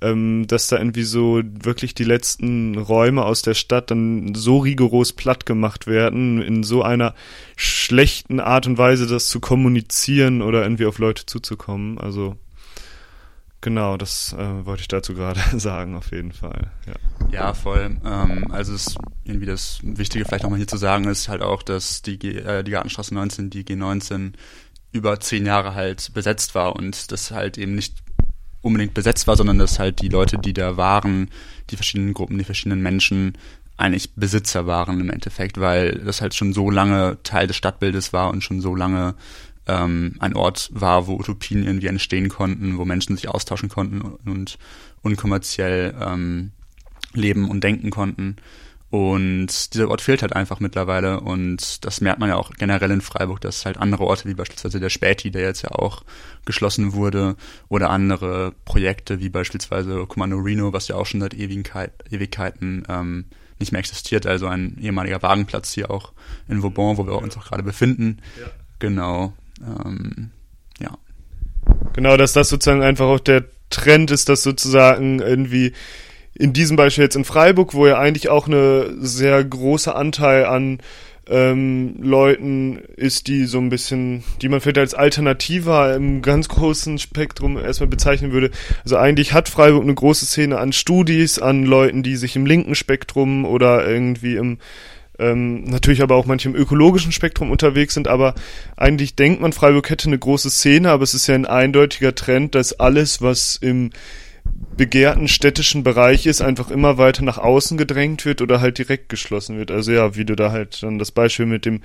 ähm, 0.00 0.46
dass 0.46 0.68
da 0.68 0.78
irgendwie 0.78 1.02
so 1.02 1.40
wirklich 1.44 1.94
die 1.94 2.04
letzten 2.04 2.76
Räume 2.76 3.24
aus 3.24 3.42
der 3.42 3.54
Stadt 3.54 3.90
dann 3.90 4.34
so 4.34 4.58
rigoros 4.58 5.12
platt 5.12 5.46
gemacht 5.46 5.86
werden, 5.86 6.40
in 6.42 6.62
so 6.62 6.82
einer 6.82 7.14
schlechten 7.56 8.40
Art 8.40 8.66
und 8.66 8.78
Weise 8.78 9.06
das 9.06 9.28
zu 9.28 9.40
kommunizieren 9.40 10.42
oder 10.42 10.62
irgendwie 10.62 10.86
auf 10.86 10.98
Leute 10.98 11.26
zuzukommen. 11.26 11.98
Also 11.98 12.36
genau, 13.60 13.96
das 13.96 14.32
äh, 14.34 14.66
wollte 14.66 14.82
ich 14.82 14.88
dazu 14.88 15.14
gerade 15.14 15.40
sagen, 15.58 15.96
auf 15.96 16.10
jeden 16.12 16.32
Fall. 16.32 16.70
Ja, 16.86 16.94
ja 17.30 17.54
voll. 17.54 17.96
Ähm, 18.04 18.50
also 18.50 18.74
es 18.74 18.94
irgendwie 19.24 19.46
das 19.46 19.80
Wichtige 19.82 20.24
vielleicht 20.24 20.44
nochmal 20.44 20.58
hier 20.58 20.68
zu 20.68 20.76
sagen 20.76 21.04
ist 21.04 21.28
halt 21.28 21.42
auch, 21.42 21.62
dass 21.62 22.02
die, 22.02 22.18
G 22.18 22.38
äh, 22.38 22.62
die 22.62 22.70
Gartenstraße 22.70 23.14
19, 23.14 23.50
die 23.50 23.64
G19 23.64 24.34
über 24.90 25.20
zehn 25.20 25.44
Jahre 25.44 25.74
halt 25.74 26.14
besetzt 26.14 26.54
war 26.54 26.74
und 26.74 27.12
das 27.12 27.30
halt 27.30 27.58
eben 27.58 27.74
nicht 27.74 27.94
unbedingt 28.62 28.94
besetzt 28.94 29.26
war, 29.26 29.36
sondern 29.36 29.58
dass 29.58 29.78
halt 29.78 30.00
die 30.00 30.08
Leute, 30.08 30.38
die 30.38 30.52
da 30.52 30.76
waren, 30.76 31.30
die 31.70 31.76
verschiedenen 31.76 32.14
Gruppen, 32.14 32.38
die 32.38 32.44
verschiedenen 32.44 32.82
Menschen 32.82 33.38
eigentlich 33.76 34.14
Besitzer 34.14 34.66
waren 34.66 35.00
im 35.00 35.10
Endeffekt, 35.10 35.60
weil 35.60 36.00
das 36.04 36.20
halt 36.20 36.34
schon 36.34 36.52
so 36.52 36.70
lange 36.70 37.18
Teil 37.22 37.46
des 37.46 37.56
Stadtbildes 37.56 38.12
war 38.12 38.30
und 38.30 38.42
schon 38.42 38.60
so 38.60 38.74
lange 38.74 39.14
ähm, 39.68 40.16
ein 40.18 40.34
Ort 40.34 40.70
war, 40.72 41.06
wo 41.06 41.14
Utopien 41.14 41.64
irgendwie 41.64 41.86
entstehen 41.86 42.28
konnten, 42.28 42.76
wo 42.78 42.84
Menschen 42.84 43.16
sich 43.16 43.28
austauschen 43.28 43.68
konnten 43.68 44.00
und 44.00 44.58
unkommerziell 45.02 45.94
ähm, 46.00 46.50
leben 47.12 47.48
und 47.48 47.62
denken 47.62 47.90
konnten. 47.90 48.36
Und 48.90 49.74
dieser 49.74 49.90
Ort 49.90 50.00
fehlt 50.00 50.22
halt 50.22 50.34
einfach 50.34 50.60
mittlerweile 50.60 51.20
und 51.20 51.84
das 51.84 52.00
merkt 52.00 52.20
man 52.20 52.30
ja 52.30 52.36
auch 52.36 52.52
generell 52.52 52.90
in 52.90 53.02
Freiburg, 53.02 53.40
dass 53.42 53.66
halt 53.66 53.76
andere 53.76 54.04
Orte 54.04 54.26
wie 54.26 54.34
beispielsweise 54.34 54.80
der 54.80 54.88
Späti, 54.88 55.30
der 55.30 55.42
jetzt 55.42 55.60
ja 55.60 55.72
auch 55.72 56.04
geschlossen 56.46 56.94
wurde, 56.94 57.36
oder 57.68 57.90
andere 57.90 58.54
Projekte 58.64 59.20
wie 59.20 59.28
beispielsweise 59.28 60.06
Commando 60.06 60.38
Reno, 60.38 60.72
was 60.72 60.88
ja 60.88 60.96
auch 60.96 61.04
schon 61.04 61.20
seit 61.20 61.34
Ewigkeit, 61.34 61.92
Ewigkeiten 62.10 62.84
ähm, 62.88 63.26
nicht 63.58 63.72
mehr 63.72 63.80
existiert, 63.80 64.26
also 64.26 64.46
ein 64.46 64.78
ehemaliger 64.80 65.20
Wagenplatz 65.22 65.72
hier 65.72 65.90
auch 65.90 66.12
in 66.48 66.62
Vauban, 66.62 66.96
wo 66.96 67.06
wir 67.06 67.20
uns 67.20 67.36
auch 67.36 67.44
gerade 67.44 67.62
befinden. 67.62 68.18
Ja. 68.40 68.46
Genau. 68.78 69.34
Ähm, 69.60 70.30
ja. 70.80 70.96
Genau, 71.92 72.16
dass 72.16 72.32
das 72.32 72.48
sozusagen 72.48 72.82
einfach 72.82 73.06
auch 73.06 73.20
der 73.20 73.44
Trend 73.68 74.10
ist, 74.10 74.30
dass 74.30 74.42
sozusagen 74.42 75.20
irgendwie 75.20 75.74
in 76.38 76.52
diesem 76.52 76.76
Beispiel 76.76 77.04
jetzt 77.04 77.16
in 77.16 77.24
Freiburg, 77.24 77.74
wo 77.74 77.86
ja 77.86 77.98
eigentlich 77.98 78.28
auch 78.28 78.46
eine 78.46 78.94
sehr 79.00 79.42
große 79.42 79.94
Anteil 79.94 80.46
an 80.46 80.78
ähm, 81.28 81.96
Leuten 82.00 82.78
ist, 82.96 83.26
die 83.26 83.44
so 83.44 83.58
ein 83.58 83.68
bisschen, 83.68 84.24
die 84.40 84.48
man 84.48 84.60
vielleicht 84.60 84.78
als 84.78 84.94
Alternativer 84.94 85.94
im 85.94 86.22
ganz 86.22 86.48
großen 86.48 86.98
Spektrum 86.98 87.58
erstmal 87.58 87.88
bezeichnen 87.88 88.32
würde. 88.32 88.50
Also 88.82 88.96
eigentlich 88.96 89.32
hat 89.32 89.48
Freiburg 89.48 89.82
eine 89.82 89.94
große 89.94 90.26
Szene 90.26 90.58
an 90.58 90.72
Studis, 90.72 91.38
an 91.38 91.64
Leuten, 91.64 92.02
die 92.02 92.16
sich 92.16 92.34
im 92.36 92.46
linken 92.46 92.74
Spektrum 92.74 93.44
oder 93.44 93.86
irgendwie 93.86 94.36
im 94.36 94.58
ähm, 95.20 95.64
natürlich 95.64 96.00
aber 96.00 96.14
auch 96.14 96.26
manche 96.26 96.48
im 96.48 96.54
ökologischen 96.54 97.10
Spektrum 97.10 97.50
unterwegs 97.50 97.94
sind, 97.94 98.06
aber 98.06 98.36
eigentlich 98.76 99.16
denkt 99.16 99.40
man, 99.40 99.52
Freiburg 99.52 99.90
hätte 99.90 100.06
eine 100.06 100.18
große 100.18 100.48
Szene, 100.48 100.92
aber 100.92 101.02
es 101.02 101.12
ist 101.12 101.26
ja 101.26 101.34
ein 101.34 101.44
eindeutiger 101.44 102.14
Trend, 102.14 102.54
dass 102.54 102.78
alles, 102.78 103.20
was 103.20 103.56
im 103.56 103.90
begehrten 104.76 105.26
städtischen 105.26 105.82
Bereich 105.82 106.26
ist, 106.26 106.40
einfach 106.40 106.70
immer 106.70 106.98
weiter 106.98 107.24
nach 107.24 107.38
außen 107.38 107.76
gedrängt 107.76 108.24
wird 108.24 108.40
oder 108.40 108.60
halt 108.60 108.78
direkt 108.78 109.08
geschlossen 109.08 109.58
wird. 109.58 109.70
Also 109.72 109.92
ja, 109.92 110.14
wie 110.14 110.24
du 110.24 110.36
da 110.36 110.52
halt 110.52 110.82
dann 110.82 110.98
das 110.98 111.10
Beispiel 111.10 111.46
mit 111.46 111.66
dem 111.66 111.80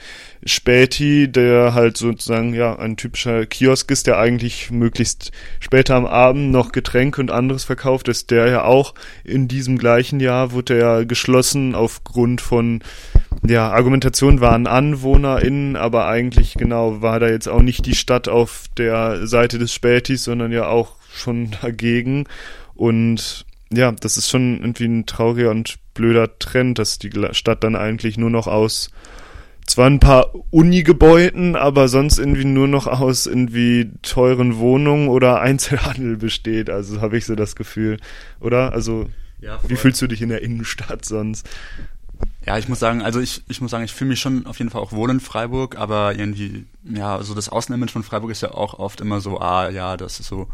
Späti, 0.46 1.32
der 1.32 1.74
halt 1.74 1.98
sozusagen 1.98 2.54
ja 2.54 2.78
ein 2.78 2.96
typischer 2.96 3.48
Kiosk 3.48 3.90
ist, 3.90 4.06
der 4.06 4.20
eigentlich 4.20 4.70
möglichst 4.70 5.32
später 5.60 5.96
am 5.96 6.06
Abend 6.06 6.52
noch 6.52 6.72
Getränke 6.72 7.20
und 7.20 7.32
anderes 7.32 7.64
verkauft, 7.64 8.08
ist 8.08 8.30
der 8.30 8.48
ja 8.48 8.64
auch 8.64 8.94
in 9.24 9.48
diesem 9.48 9.78
gleichen 9.78 10.20
Jahr 10.20 10.52
wurde 10.52 10.80
er 10.80 11.06
geschlossen 11.06 11.74
aufgrund 11.74 12.42
von 12.42 12.84
ja, 13.46 13.72
Argumentation 13.72 14.40
waren 14.40 14.68
AnwohnerInnen, 14.68 15.76
aber 15.76 16.08
eigentlich 16.08 16.54
genau 16.54 17.02
war 17.02 17.20
da 17.20 17.28
jetzt 17.28 17.50
auch 17.50 17.62
nicht 17.62 17.86
die 17.88 17.96
Stadt 17.96 18.28
auf 18.28 18.66
der 18.78 19.26
Seite 19.26 19.58
des 19.58 19.74
Spätis, 19.74 20.24
sondern 20.24 20.52
ja 20.52 20.68
auch 20.68 20.96
schon 21.14 21.52
dagegen. 21.62 22.26
Und 22.76 23.46
ja, 23.72 23.92
das 23.92 24.18
ist 24.18 24.30
schon 24.30 24.60
irgendwie 24.60 24.86
ein 24.86 25.06
trauriger 25.06 25.52
und 25.52 25.76
blöder 25.94 26.38
Trend, 26.40 26.80
dass 26.80 27.00
die 27.00 27.12
Stadt 27.32 27.64
dann 27.64 27.76
eigentlich 27.76 28.18
nur 28.18 28.30
noch 28.30 28.48
aus 28.48 28.90
zwar 29.66 29.88
ein 29.88 30.00
paar 30.00 30.32
Uni-Gebäuden, 30.52 31.56
aber 31.56 31.88
sonst 31.88 32.18
irgendwie 32.18 32.46
nur 32.46 32.68
noch 32.68 32.88
aus 32.88 33.28
irgendwie 33.28 33.92
teuren 34.02 34.58
Wohnungen 34.58 35.08
oder 35.08 35.42
Einzelhandel 35.42 36.18
besteht. 36.18 36.70
Also 36.70 37.02
habe 37.02 37.18
ich 37.18 37.26
so 37.26 37.36
das 37.36 37.56
Gefühl, 37.56 37.98
oder? 38.40 38.74
Also 38.74 39.10
ja, 39.40 39.60
wie 39.68 39.76
fühlst 39.76 40.02
du 40.02 40.08
dich 40.08 40.22
in 40.22 40.30
der 40.30 40.42
Innenstadt 40.42 41.06
sonst? 41.06 41.48
Ja, 42.46 42.58
ich 42.58 42.68
muss 42.68 42.80
sagen, 42.80 43.02
also 43.02 43.20
ich, 43.20 43.42
ich 43.48 43.62
muss 43.62 43.72
sagen, 43.72 43.86
ich 43.86 43.94
fühle 43.94 44.10
mich 44.10 44.20
schon 44.20 44.46
auf 44.46 44.58
jeden 44.60 44.70
Fall 44.70 44.82
auch 44.82 44.92
wohl 44.92 45.10
in 45.10 45.20
Freiburg, 45.20 45.78
aber 45.78 46.16
irgendwie, 46.16 46.66
ja, 46.84 47.22
so 47.24 47.34
das 47.34 47.50
Außenimage 47.50 47.92
von 47.92 48.04
Freiburg 48.04 48.32
ist 48.32 48.42
ja 48.42 48.52
auch 48.52 48.80
oft 48.80 49.02
immer 49.02 49.22
so, 49.22 49.40
ah, 49.40 49.70
ja, 49.70 49.98
das 49.98 50.20
ist 50.20 50.28
so 50.28 50.48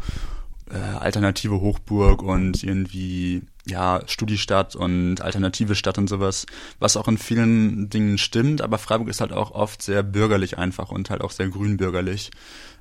äh, 0.72 0.76
alternative 0.76 1.60
Hochburg 1.60 2.22
und 2.22 2.62
irgendwie 2.62 3.42
ja 3.66 4.00
Studiestadt 4.06 4.74
und 4.76 5.20
alternative 5.20 5.74
Stadt 5.74 5.98
und 5.98 6.08
sowas, 6.08 6.46
was 6.78 6.96
auch 6.96 7.08
in 7.08 7.18
vielen 7.18 7.90
Dingen 7.90 8.18
stimmt, 8.18 8.62
aber 8.62 8.78
Freiburg 8.78 9.08
ist 9.08 9.20
halt 9.20 9.32
auch 9.32 9.50
oft 9.52 9.82
sehr 9.82 10.02
bürgerlich 10.02 10.58
einfach 10.58 10.90
und 10.90 11.10
halt 11.10 11.22
auch 11.22 11.30
sehr 11.30 11.48
grünbürgerlich, 11.48 12.30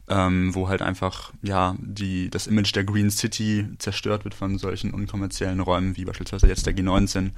ähm, 0.08 0.54
wo 0.56 0.70
halt 0.70 0.82
einfach 0.82 1.34
ja 1.42 1.76
die 1.80 2.30
das 2.30 2.48
Image 2.48 2.76
der 2.76 2.84
Green 2.84 3.12
City 3.12 3.68
zerstört 3.80 4.24
wird 4.24 4.34
von 4.34 4.58
solchen 4.58 4.94
unkommerziellen 4.94 5.60
Räumen 5.60 5.98
wie 5.98 6.06
beispielsweise 6.06 6.48
jetzt 6.48 6.66
der 6.66 6.76
G19. 6.76 7.32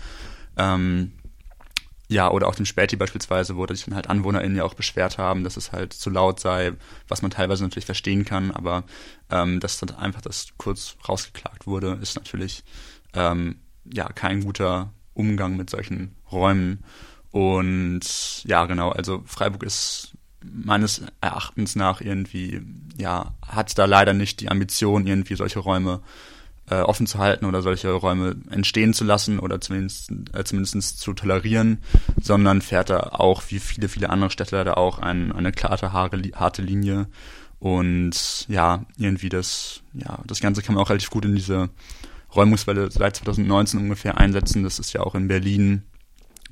Ähm, 0.57 1.11
ja, 2.11 2.29
oder 2.29 2.49
auch 2.49 2.55
dem 2.55 2.65
Späti 2.65 2.97
beispielsweise, 2.97 3.55
wo 3.55 3.65
sich 3.67 3.85
dann 3.85 3.95
halt 3.95 4.09
AnwohnerInnen 4.09 4.57
ja 4.57 4.65
auch 4.65 4.73
beschwert 4.73 5.17
haben, 5.17 5.45
dass 5.45 5.55
es 5.55 5.71
halt 5.71 5.93
zu 5.93 6.09
laut 6.09 6.41
sei, 6.41 6.73
was 7.07 7.21
man 7.21 7.31
teilweise 7.31 7.63
natürlich 7.63 7.85
verstehen 7.85 8.25
kann, 8.25 8.51
aber 8.51 8.83
ähm, 9.29 9.61
dass 9.61 9.79
dann 9.79 9.95
einfach 9.95 10.19
das 10.19 10.47
kurz 10.57 10.97
rausgeklagt 11.07 11.67
wurde, 11.67 11.97
ist 12.01 12.17
natürlich 12.17 12.65
ähm, 13.13 13.61
ja 13.85 14.09
kein 14.09 14.43
guter 14.43 14.91
Umgang 15.13 15.55
mit 15.55 15.69
solchen 15.69 16.13
Räumen. 16.29 16.83
Und 17.31 18.43
ja, 18.43 18.65
genau, 18.65 18.89
also 18.89 19.23
Freiburg 19.25 19.63
ist 19.63 20.11
meines 20.43 21.03
Erachtens 21.21 21.77
nach 21.77 22.01
irgendwie, 22.01 22.61
ja, 22.97 23.35
hat 23.47 23.77
da 23.77 23.85
leider 23.85 24.13
nicht 24.13 24.41
die 24.41 24.51
Ambition, 24.51 25.07
irgendwie 25.07 25.35
solche 25.35 25.59
Räume 25.59 26.01
äh, 26.69 26.81
offen 26.81 27.07
zu 27.07 27.19
halten 27.19 27.45
oder 27.45 27.61
solche 27.61 27.91
Räume 27.91 28.35
entstehen 28.49 28.93
zu 28.93 29.03
lassen 29.03 29.39
oder 29.39 29.59
zumindest, 29.59 30.11
äh, 30.33 30.43
zumindest 30.43 30.99
zu 30.99 31.13
tolerieren, 31.13 31.79
sondern 32.21 32.61
fährt 32.61 32.89
da 32.89 32.99
auch, 32.99 33.43
wie 33.49 33.59
viele, 33.59 33.89
viele 33.89 34.09
andere 34.09 34.29
Städte 34.29 34.63
da 34.63 34.73
auch, 34.75 34.99
ein, 34.99 35.31
eine 35.31 35.51
klare, 35.51 35.93
harte 35.93 36.61
Linie. 36.61 37.07
Und 37.59 38.47
ja, 38.47 38.85
irgendwie 38.97 39.29
das, 39.29 39.81
ja, 39.93 40.19
das 40.25 40.39
Ganze 40.39 40.61
kann 40.61 40.75
man 40.75 40.83
auch 40.83 40.89
relativ 40.89 41.11
gut 41.11 41.25
in 41.25 41.35
diese 41.35 41.69
Räumungswelle 42.35 42.89
seit 42.89 43.17
2019 43.17 43.79
ungefähr 43.79 44.17
einsetzen. 44.17 44.63
Das 44.63 44.79
ist 44.79 44.93
ja 44.93 45.01
auch 45.01 45.15
in 45.15 45.27
Berlin 45.27 45.83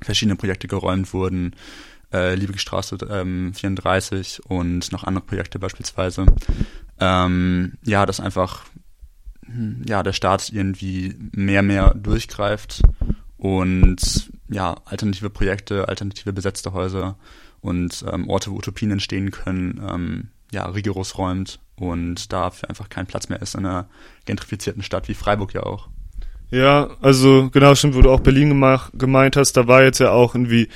verschiedene 0.00 0.36
Projekte 0.36 0.68
geräumt 0.68 1.12
wurden. 1.12 1.56
Äh, 2.12 2.34
Liebigstraße 2.34 2.98
ähm, 3.08 3.54
34 3.54 4.44
und 4.46 4.92
noch 4.92 5.04
andere 5.04 5.24
Projekte 5.24 5.58
beispielsweise. 5.58 6.26
Ähm, 6.98 7.74
ja, 7.84 8.04
das 8.04 8.20
einfach 8.20 8.64
ja, 9.86 10.02
der 10.02 10.12
Staat 10.12 10.50
irgendwie 10.50 11.14
mehr, 11.32 11.62
mehr 11.62 11.94
durchgreift 11.94 12.82
und 13.36 14.30
ja, 14.48 14.76
alternative 14.84 15.30
Projekte, 15.30 15.88
alternative 15.88 16.32
besetzte 16.32 16.72
Häuser 16.72 17.16
und 17.60 18.04
ähm, 18.10 18.28
Orte, 18.28 18.50
wo 18.50 18.56
Utopien 18.56 18.90
entstehen 18.90 19.30
können, 19.30 19.80
ähm, 19.88 20.28
ja, 20.52 20.66
rigoros 20.66 21.16
räumt 21.16 21.60
und 21.76 22.32
dafür 22.32 22.68
einfach 22.68 22.88
kein 22.88 23.06
Platz 23.06 23.28
mehr 23.28 23.40
ist 23.40 23.54
in 23.54 23.64
einer 23.64 23.88
gentrifizierten 24.26 24.82
Stadt 24.82 25.08
wie 25.08 25.14
Freiburg 25.14 25.54
ja 25.54 25.62
auch. 25.62 25.88
Ja, 26.50 26.90
also 27.00 27.48
genau, 27.50 27.74
stimmt, 27.74 27.94
wo 27.94 28.02
du 28.02 28.10
auch 28.10 28.20
Berlin 28.20 28.48
gemach, 28.48 28.90
gemeint 28.92 29.36
hast, 29.36 29.56
da 29.56 29.68
war 29.68 29.82
jetzt 29.82 30.00
ja 30.00 30.10
auch 30.10 30.34
irgendwie 30.34 30.68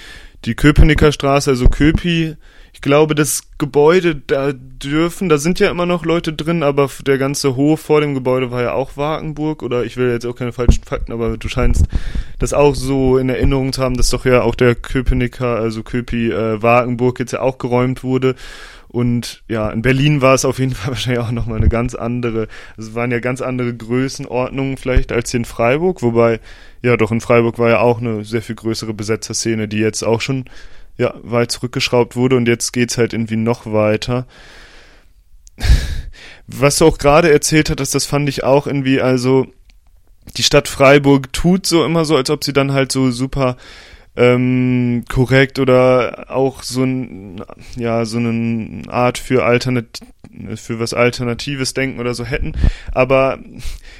die 0.44 0.54
Köpenicker 0.54 1.10
Straße, 1.10 1.50
also 1.50 1.68
Köpi, 1.68 2.36
glaube, 2.84 3.14
das 3.14 3.44
Gebäude, 3.56 4.14
da 4.14 4.52
dürfen, 4.52 5.30
da 5.30 5.38
sind 5.38 5.58
ja 5.58 5.70
immer 5.70 5.86
noch 5.86 6.04
Leute 6.04 6.34
drin, 6.34 6.62
aber 6.62 6.90
der 7.06 7.16
ganze 7.16 7.56
Hof 7.56 7.80
vor 7.80 8.02
dem 8.02 8.12
Gebäude 8.12 8.50
war 8.50 8.60
ja 8.60 8.74
auch 8.74 8.98
Wagenburg 8.98 9.62
oder 9.62 9.86
ich 9.86 9.96
will 9.96 10.10
jetzt 10.10 10.26
auch 10.26 10.36
keine 10.36 10.52
falschen 10.52 10.84
Fakten, 10.84 11.10
aber 11.10 11.38
du 11.38 11.48
scheinst 11.48 11.86
das 12.38 12.52
auch 12.52 12.74
so 12.74 13.16
in 13.16 13.30
Erinnerung 13.30 13.72
zu 13.72 13.82
haben, 13.82 13.96
dass 13.96 14.10
doch 14.10 14.26
ja 14.26 14.42
auch 14.42 14.54
der 14.54 14.74
Köpenicker, 14.74 15.56
also 15.56 15.82
Köpi 15.82 16.30
äh, 16.30 16.62
Wagenburg 16.62 17.20
jetzt 17.20 17.32
ja 17.32 17.40
auch 17.40 17.56
geräumt 17.56 18.04
wurde. 18.04 18.34
Und 18.88 19.42
ja, 19.48 19.70
in 19.70 19.80
Berlin 19.80 20.20
war 20.20 20.34
es 20.34 20.44
auf 20.44 20.58
jeden 20.58 20.74
Fall 20.74 20.90
wahrscheinlich 20.90 21.24
auch 21.24 21.30
nochmal 21.30 21.56
eine 21.56 21.70
ganz 21.70 21.94
andere, 21.94 22.48
es 22.76 22.94
waren 22.94 23.10
ja 23.10 23.18
ganz 23.18 23.40
andere 23.40 23.74
Größenordnungen 23.74 24.76
vielleicht 24.76 25.10
als 25.10 25.30
hier 25.30 25.38
in 25.40 25.46
Freiburg, 25.46 26.02
wobei, 26.02 26.38
ja 26.82 26.98
doch 26.98 27.12
in 27.12 27.22
Freiburg 27.22 27.58
war 27.58 27.70
ja 27.70 27.78
auch 27.80 27.98
eine 27.98 28.24
sehr 28.24 28.42
viel 28.42 28.56
größere 28.56 28.92
Besetzerszene, 28.92 29.68
die 29.68 29.78
jetzt 29.78 30.02
auch 30.02 30.20
schon 30.20 30.44
ja, 30.96 31.14
weit 31.22 31.50
zurückgeschraubt 31.50 32.16
wurde 32.16 32.36
und 32.36 32.46
jetzt 32.46 32.72
geht's 32.72 32.98
halt 32.98 33.12
irgendwie 33.12 33.36
noch 33.36 33.66
weiter. 33.66 34.26
Was 36.46 36.76
du 36.76 36.86
auch 36.86 36.98
gerade 36.98 37.32
erzählt 37.32 37.70
hattest, 37.70 37.94
das 37.94 38.04
fand 38.04 38.28
ich 38.28 38.44
auch 38.44 38.66
irgendwie, 38.66 39.00
also 39.00 39.46
die 40.36 40.42
Stadt 40.42 40.68
Freiburg 40.68 41.32
tut 41.32 41.66
so 41.66 41.84
immer 41.84 42.04
so, 42.04 42.16
als 42.16 42.30
ob 42.30 42.44
sie 42.44 42.52
dann 42.52 42.72
halt 42.72 42.92
so 42.92 43.10
super 43.10 43.56
ähm, 44.16 45.04
korrekt 45.08 45.58
oder 45.58 46.26
auch 46.28 46.62
so 46.62 46.84
ein, 46.84 47.42
ja, 47.76 48.04
so 48.04 48.18
eine 48.18 48.82
Art 48.88 49.18
für 49.18 49.44
Alternat 49.44 50.00
für 50.56 50.80
was 50.80 50.94
Alternatives 50.94 51.74
denken 51.74 52.00
oder 52.00 52.14
so 52.14 52.24
hätten. 52.24 52.52
Aber 52.92 53.38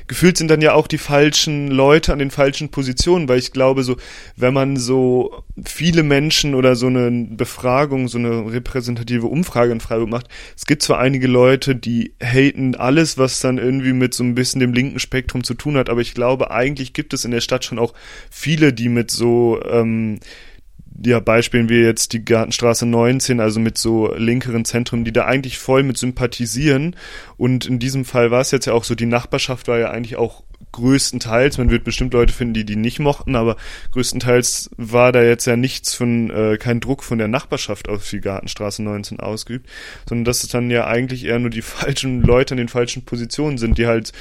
gefühlt 0.06 0.37
sind 0.37 0.50
dann 0.50 0.61
ja 0.61 0.75
auch 0.75 0.87
die 0.87 0.99
falschen 0.99 1.68
Leute 1.68 2.12
an 2.12 2.18
den 2.18 2.30
falschen 2.30 2.71
Positionen, 2.71 3.28
weil 3.28 3.38
ich 3.38 3.52
glaube, 3.52 3.85
so, 3.85 3.97
wenn 4.37 4.54
man 4.54 4.76
so 4.76 5.44
viele 5.64 6.02
Menschen 6.02 6.54
oder 6.54 6.76
so 6.76 6.88
eine 6.88 7.11
Befragung, 7.30 8.09
so 8.09 8.18
eine 8.18 8.52
repräsentative 8.52 9.26
Umfrage 9.26 9.73
in 9.73 9.80
Freiburg 9.80 10.09
macht. 10.09 10.28
Es 10.56 10.66
gibt 10.66 10.83
zwar 10.83 10.99
einige 10.99 11.28
Leute, 11.28 11.76
die 11.76 12.14
haten 12.23 12.75
alles, 12.75 13.18
was 13.18 13.40
dann 13.40 13.59
irgendwie 13.59 13.92
mit 13.92 14.14
so 14.14 14.25
ein 14.25 14.35
bisschen 14.35 14.61
dem 14.61 14.75
linken 14.75 14.99
Spektrum 14.99 15.44
zu 15.44 15.54
tun 15.54 15.76
hat, 15.76 15.88
aber 15.88 16.00
ich 16.00 16.14
glaube, 16.14 16.50
eigentlich 16.50 16.92
gibt 16.92 17.14
es 17.14 17.25
in 17.25 17.30
der 17.30 17.40
Stadt 17.40 17.64
schon 17.64 17.78
auch 17.78 17.94
viele, 18.30 18.73
die 18.73 18.88
mit 18.88 19.11
so 19.11 19.61
ähm, 19.64 20.04
ja, 21.05 21.19
Beispielen 21.21 21.69
wie 21.69 21.81
jetzt 21.81 22.13
die 22.13 22.25
Gartenstraße 22.25 22.87
19, 22.87 23.41
also 23.41 23.59
mit 23.59 23.79
so 23.79 24.15
linkeren 24.15 24.65
Zentren, 24.65 25.05
die 25.05 25.13
da 25.13 25.25
eigentlich 25.25 25.59
voll 25.59 25.83
mit 25.83 25.99
sympathisieren. 25.99 26.95
Und 27.37 27.67
in 27.67 27.79
diesem 27.79 28.05
Fall 28.05 28.31
war 28.31 28.41
es 28.41 28.53
jetzt 28.53 28.67
ja 28.67 28.73
auch 28.75 28.85
so, 28.85 28.95
die 28.95 29.07
Nachbarschaft 29.07 29.67
war 29.67 29.79
ja 29.79 29.91
eigentlich 29.91 30.17
auch 30.17 30.45
größtenteils, 30.75 31.59
man 31.59 31.71
wird 31.71 31.85
bestimmt 31.85 32.15
Leute 32.15 32.33
finden, 32.33 32.55
die 32.55 32.65
die 32.65 32.77
nicht 32.77 32.99
mochten, 32.99 33.37
aber 33.37 33.57
größtenteils 33.93 34.71
war 34.77 35.13
da 35.13 35.23
jetzt 35.23 35.47
ja 35.47 35.57
nichts 35.57 35.95
von, 35.95 36.31
äh, 36.31 36.59
kein 36.59 36.81
Druck 36.81 37.05
von 37.05 37.19
der 37.19 37.29
Nachbarschaft 37.29 37.89
auf 37.89 38.09
die 38.11 38.21
Gartenstraße 38.21 38.83
19 38.83 39.21
ausgeübt, 39.21 39.69
sondern 40.09 40.25
dass 40.25 40.43
es 40.43 40.49
dann 40.49 40.71
ja 40.71 40.87
eigentlich 40.87 41.27
eher 41.27 41.39
nur 41.39 41.51
die 41.51 41.63
falschen 41.63 42.23
Leute 42.23 42.55
in 42.55 42.59
den 42.59 42.69
falschen 42.69 43.05
Positionen 43.05 43.57
sind, 43.57 43.79
die 43.79 43.87
halt 43.87 44.13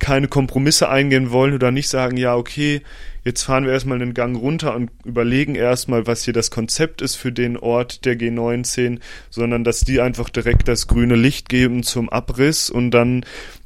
keine 0.00 0.28
Kompromisse 0.28 0.88
eingehen 0.88 1.30
wollen 1.30 1.54
oder 1.54 1.70
nicht 1.70 1.88
sagen, 1.88 2.16
ja, 2.16 2.34
okay, 2.36 2.82
jetzt 3.24 3.42
fahren 3.42 3.64
wir 3.64 3.72
erstmal 3.72 4.00
einen 4.00 4.14
Gang 4.14 4.36
runter 4.36 4.74
und 4.74 4.90
überlegen 5.04 5.54
erstmal, 5.54 6.06
was 6.06 6.24
hier 6.24 6.32
das 6.32 6.50
Konzept 6.50 7.02
ist 7.02 7.16
für 7.16 7.32
den 7.32 7.56
Ort 7.56 8.04
der 8.04 8.18
G19, 8.18 9.00
sondern 9.30 9.64
dass 9.64 9.80
die 9.80 10.00
einfach 10.00 10.30
direkt 10.30 10.68
das 10.68 10.86
grüne 10.86 11.16
Licht 11.16 11.48
geben 11.48 11.82
zum 11.82 12.08
Abriss 12.08 12.70
und 12.70 12.92
dann 12.92 13.24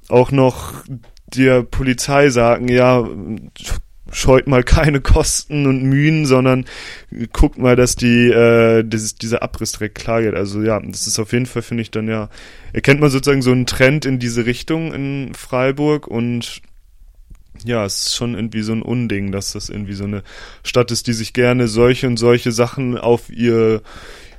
auch 0.08 0.30
noch 0.30 0.74
der 1.26 1.62
Polizei 1.62 2.30
sagen, 2.30 2.68
ja, 2.68 3.06
scheut 4.10 4.46
mal 4.46 4.62
keine 4.62 5.00
Kosten 5.00 5.66
und 5.66 5.82
Mühen, 5.82 6.26
sondern 6.26 6.64
guckt 7.32 7.58
mal, 7.58 7.76
dass 7.76 7.96
die 7.96 8.28
äh, 8.28 8.82
dieses, 8.82 9.16
dieser 9.16 9.42
Abriss 9.42 9.72
direkt 9.72 9.96
klar 9.96 10.22
geht. 10.22 10.34
Also 10.34 10.62
ja, 10.62 10.80
das 10.80 11.06
ist 11.06 11.18
auf 11.18 11.32
jeden 11.32 11.46
Fall, 11.46 11.62
finde 11.62 11.82
ich, 11.82 11.90
dann 11.90 12.08
ja, 12.08 12.28
erkennt 12.72 13.00
man 13.00 13.10
sozusagen 13.10 13.42
so 13.42 13.52
einen 13.52 13.66
Trend 13.66 14.04
in 14.06 14.18
diese 14.18 14.46
Richtung 14.46 14.92
in 14.92 15.34
Freiburg 15.34 16.06
und 16.06 16.62
ja, 17.64 17.84
es 17.84 18.06
ist 18.06 18.14
schon 18.14 18.34
irgendwie 18.34 18.62
so 18.62 18.72
ein 18.72 18.82
Unding, 18.82 19.32
dass 19.32 19.52
das 19.52 19.68
irgendwie 19.68 19.94
so 19.94 20.04
eine 20.04 20.22
Stadt 20.62 20.90
ist, 20.90 21.06
die 21.06 21.12
sich 21.12 21.32
gerne 21.32 21.66
solche 21.66 22.06
und 22.06 22.16
solche 22.16 22.52
Sachen 22.52 22.96
auf 22.96 23.30
ihr 23.30 23.82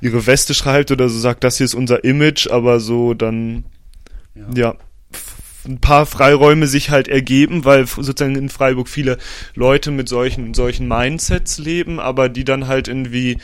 ihre 0.00 0.26
Weste 0.26 0.54
schreibt 0.54 0.90
oder 0.90 1.10
so 1.10 1.18
sagt, 1.18 1.44
das 1.44 1.58
hier 1.58 1.66
ist 1.66 1.74
unser 1.74 2.04
Image, 2.04 2.50
aber 2.50 2.80
so 2.80 3.12
dann 3.12 3.64
ja, 4.34 4.46
ja 4.54 4.76
ein 5.66 5.80
paar 5.80 6.06
Freiräume 6.06 6.66
sich 6.66 6.90
halt 6.90 7.08
ergeben, 7.08 7.64
weil 7.64 7.86
sozusagen 7.86 8.36
in 8.36 8.48
Freiburg 8.48 8.88
viele 8.88 9.18
Leute 9.54 9.90
mit 9.90 10.08
solchen 10.08 10.54
solchen 10.54 10.88
Mindsets 10.88 11.58
leben, 11.58 12.00
aber 12.00 12.28
die 12.28 12.44
dann 12.44 12.66
halt 12.66 12.88
irgendwie 12.88 13.38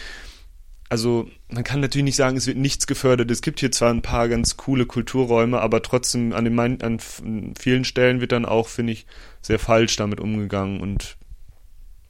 also 0.89 1.29
man 1.49 1.65
kann 1.65 1.81
natürlich 1.81 2.05
nicht 2.05 2.17
sagen, 2.17 2.37
es 2.37 2.47
wird 2.47 2.59
nichts 2.59 2.87
gefördert. 2.87 3.31
Es 3.31 3.43
gibt 3.43 3.61
hier 3.61 3.73
zwar 3.73 3.91
ein 3.91 4.03
paar 4.03 4.29
ganz 4.29 4.57
coole 4.57 4.87
Kulturräume, 4.87 5.61
aber 5.61 5.83
trotzdem 5.83 6.33
an, 6.33 6.45
den, 6.45 6.59
an 6.59 6.99
vielen 7.59 7.85
Stellen 7.85 8.21
wird 8.21 8.33
dann 8.33 8.45
auch, 8.45 8.69
finde 8.69 8.93
ich, 8.93 9.07
sehr 9.43 9.59
falsch 9.59 9.97
damit 9.97 10.21
umgegangen 10.21 10.81
und 10.81 11.17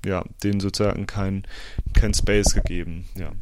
ja, 0.07 0.25
denen 0.43 0.61
sozusagen 0.61 1.07
kein, 1.07 1.47
kein 1.93 2.15
Space 2.15 2.55
gegeben. 2.55 3.07
Ja. 3.15 3.33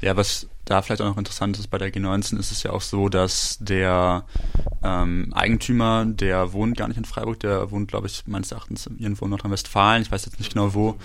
ja, 0.00 0.16
was 0.16 0.48
da 0.64 0.80
vielleicht 0.80 1.02
auch 1.02 1.06
noch 1.06 1.18
interessant 1.18 1.58
ist 1.58 1.68
bei 1.68 1.78
der 1.78 1.92
G19, 1.92 2.38
ist 2.38 2.52
es 2.52 2.62
ja 2.62 2.70
auch 2.70 2.80
so, 2.80 3.08
dass 3.08 3.58
der 3.60 4.24
ähm, 4.82 5.32
Eigentümer, 5.34 6.04
der 6.06 6.52
wohnt 6.52 6.76
gar 6.76 6.88
nicht 6.88 6.98
in 6.98 7.04
Freiburg, 7.04 7.40
der 7.40 7.70
wohnt, 7.70 7.88
glaube 7.88 8.06
ich, 8.06 8.26
meines 8.26 8.52
Erachtens 8.52 8.86
irgendwo 8.86 9.24
in 9.24 9.30
Nordrhein-Westfalen, 9.30 10.02
ich 10.02 10.12
weiß 10.12 10.24
jetzt 10.24 10.38
nicht 10.38 10.52
genau 10.52 10.74
wo. 10.74 10.96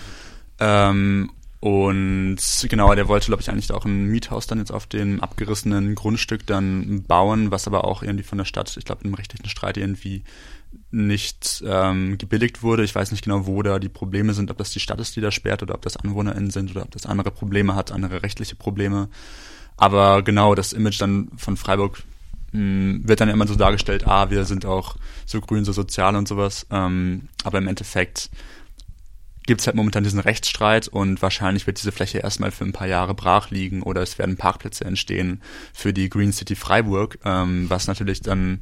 Ähm, 0.60 1.30
und 1.60 2.38
genau, 2.68 2.94
der 2.94 3.08
wollte, 3.08 3.26
glaube 3.26 3.42
ich, 3.42 3.50
eigentlich 3.50 3.72
auch 3.72 3.84
ein 3.84 4.06
Miethaus 4.06 4.46
dann 4.46 4.58
jetzt 4.58 4.70
auf 4.70 4.86
dem 4.86 5.20
abgerissenen 5.20 5.96
Grundstück 5.96 6.46
dann 6.46 7.02
bauen, 7.02 7.50
was 7.50 7.66
aber 7.66 7.84
auch 7.84 8.04
irgendwie 8.04 8.22
von 8.22 8.38
der 8.38 8.44
Stadt, 8.44 8.76
ich 8.76 8.84
glaube, 8.84 9.04
im 9.04 9.14
rechtlichen 9.14 9.48
Streit 9.48 9.76
irgendwie 9.76 10.22
nicht 10.90 11.62
ähm, 11.66 12.18
gebilligt 12.18 12.62
wurde. 12.62 12.84
Ich 12.84 12.94
weiß 12.94 13.10
nicht 13.10 13.24
genau, 13.24 13.46
wo 13.46 13.62
da 13.62 13.78
die 13.78 13.88
Probleme 13.88 14.34
sind, 14.34 14.50
ob 14.50 14.58
das 14.58 14.70
die 14.70 14.80
Stadt 14.80 15.00
ist, 15.00 15.16
die 15.16 15.20
da 15.20 15.30
sperrt 15.30 15.62
oder 15.62 15.74
ob 15.74 15.82
das 15.82 15.96
AnwohnerInnen 15.96 16.50
sind 16.50 16.70
oder 16.70 16.82
ob 16.82 16.90
das 16.90 17.06
andere 17.06 17.30
Probleme 17.30 17.74
hat, 17.74 17.92
andere 17.92 18.22
rechtliche 18.22 18.56
Probleme. 18.56 19.08
Aber 19.76 20.22
genau, 20.22 20.54
das 20.54 20.72
Image 20.72 21.00
dann 21.00 21.28
von 21.36 21.56
Freiburg 21.56 22.02
mh, 22.52 22.60
hm, 22.60 23.08
wird 23.08 23.20
dann 23.20 23.28
immer 23.28 23.46
so 23.46 23.54
dargestellt, 23.54 24.06
ah, 24.06 24.30
wir 24.30 24.44
sind 24.44 24.66
auch 24.66 24.96
so 25.26 25.40
grün, 25.40 25.64
so 25.64 25.72
sozial 25.72 26.16
und 26.16 26.26
sowas. 26.26 26.66
Ähm, 26.70 27.28
aber 27.44 27.58
im 27.58 27.68
Endeffekt 27.68 28.30
gibt 29.48 29.62
es 29.62 29.66
halt 29.66 29.76
momentan 29.76 30.04
diesen 30.04 30.20
Rechtsstreit 30.20 30.88
und 30.88 31.22
wahrscheinlich 31.22 31.66
wird 31.66 31.78
diese 31.78 31.90
Fläche 31.90 32.18
erstmal 32.18 32.50
für 32.50 32.64
ein 32.64 32.74
paar 32.74 32.86
Jahre 32.86 33.14
brach 33.14 33.50
liegen 33.50 33.82
oder 33.82 34.02
es 34.02 34.18
werden 34.18 34.36
Parkplätze 34.36 34.84
entstehen 34.84 35.40
für 35.72 35.94
die 35.94 36.10
Green 36.10 36.34
City 36.34 36.54
Freiburg, 36.54 37.18
ähm, 37.24 37.64
was 37.70 37.86
natürlich 37.86 38.20
dann 38.20 38.60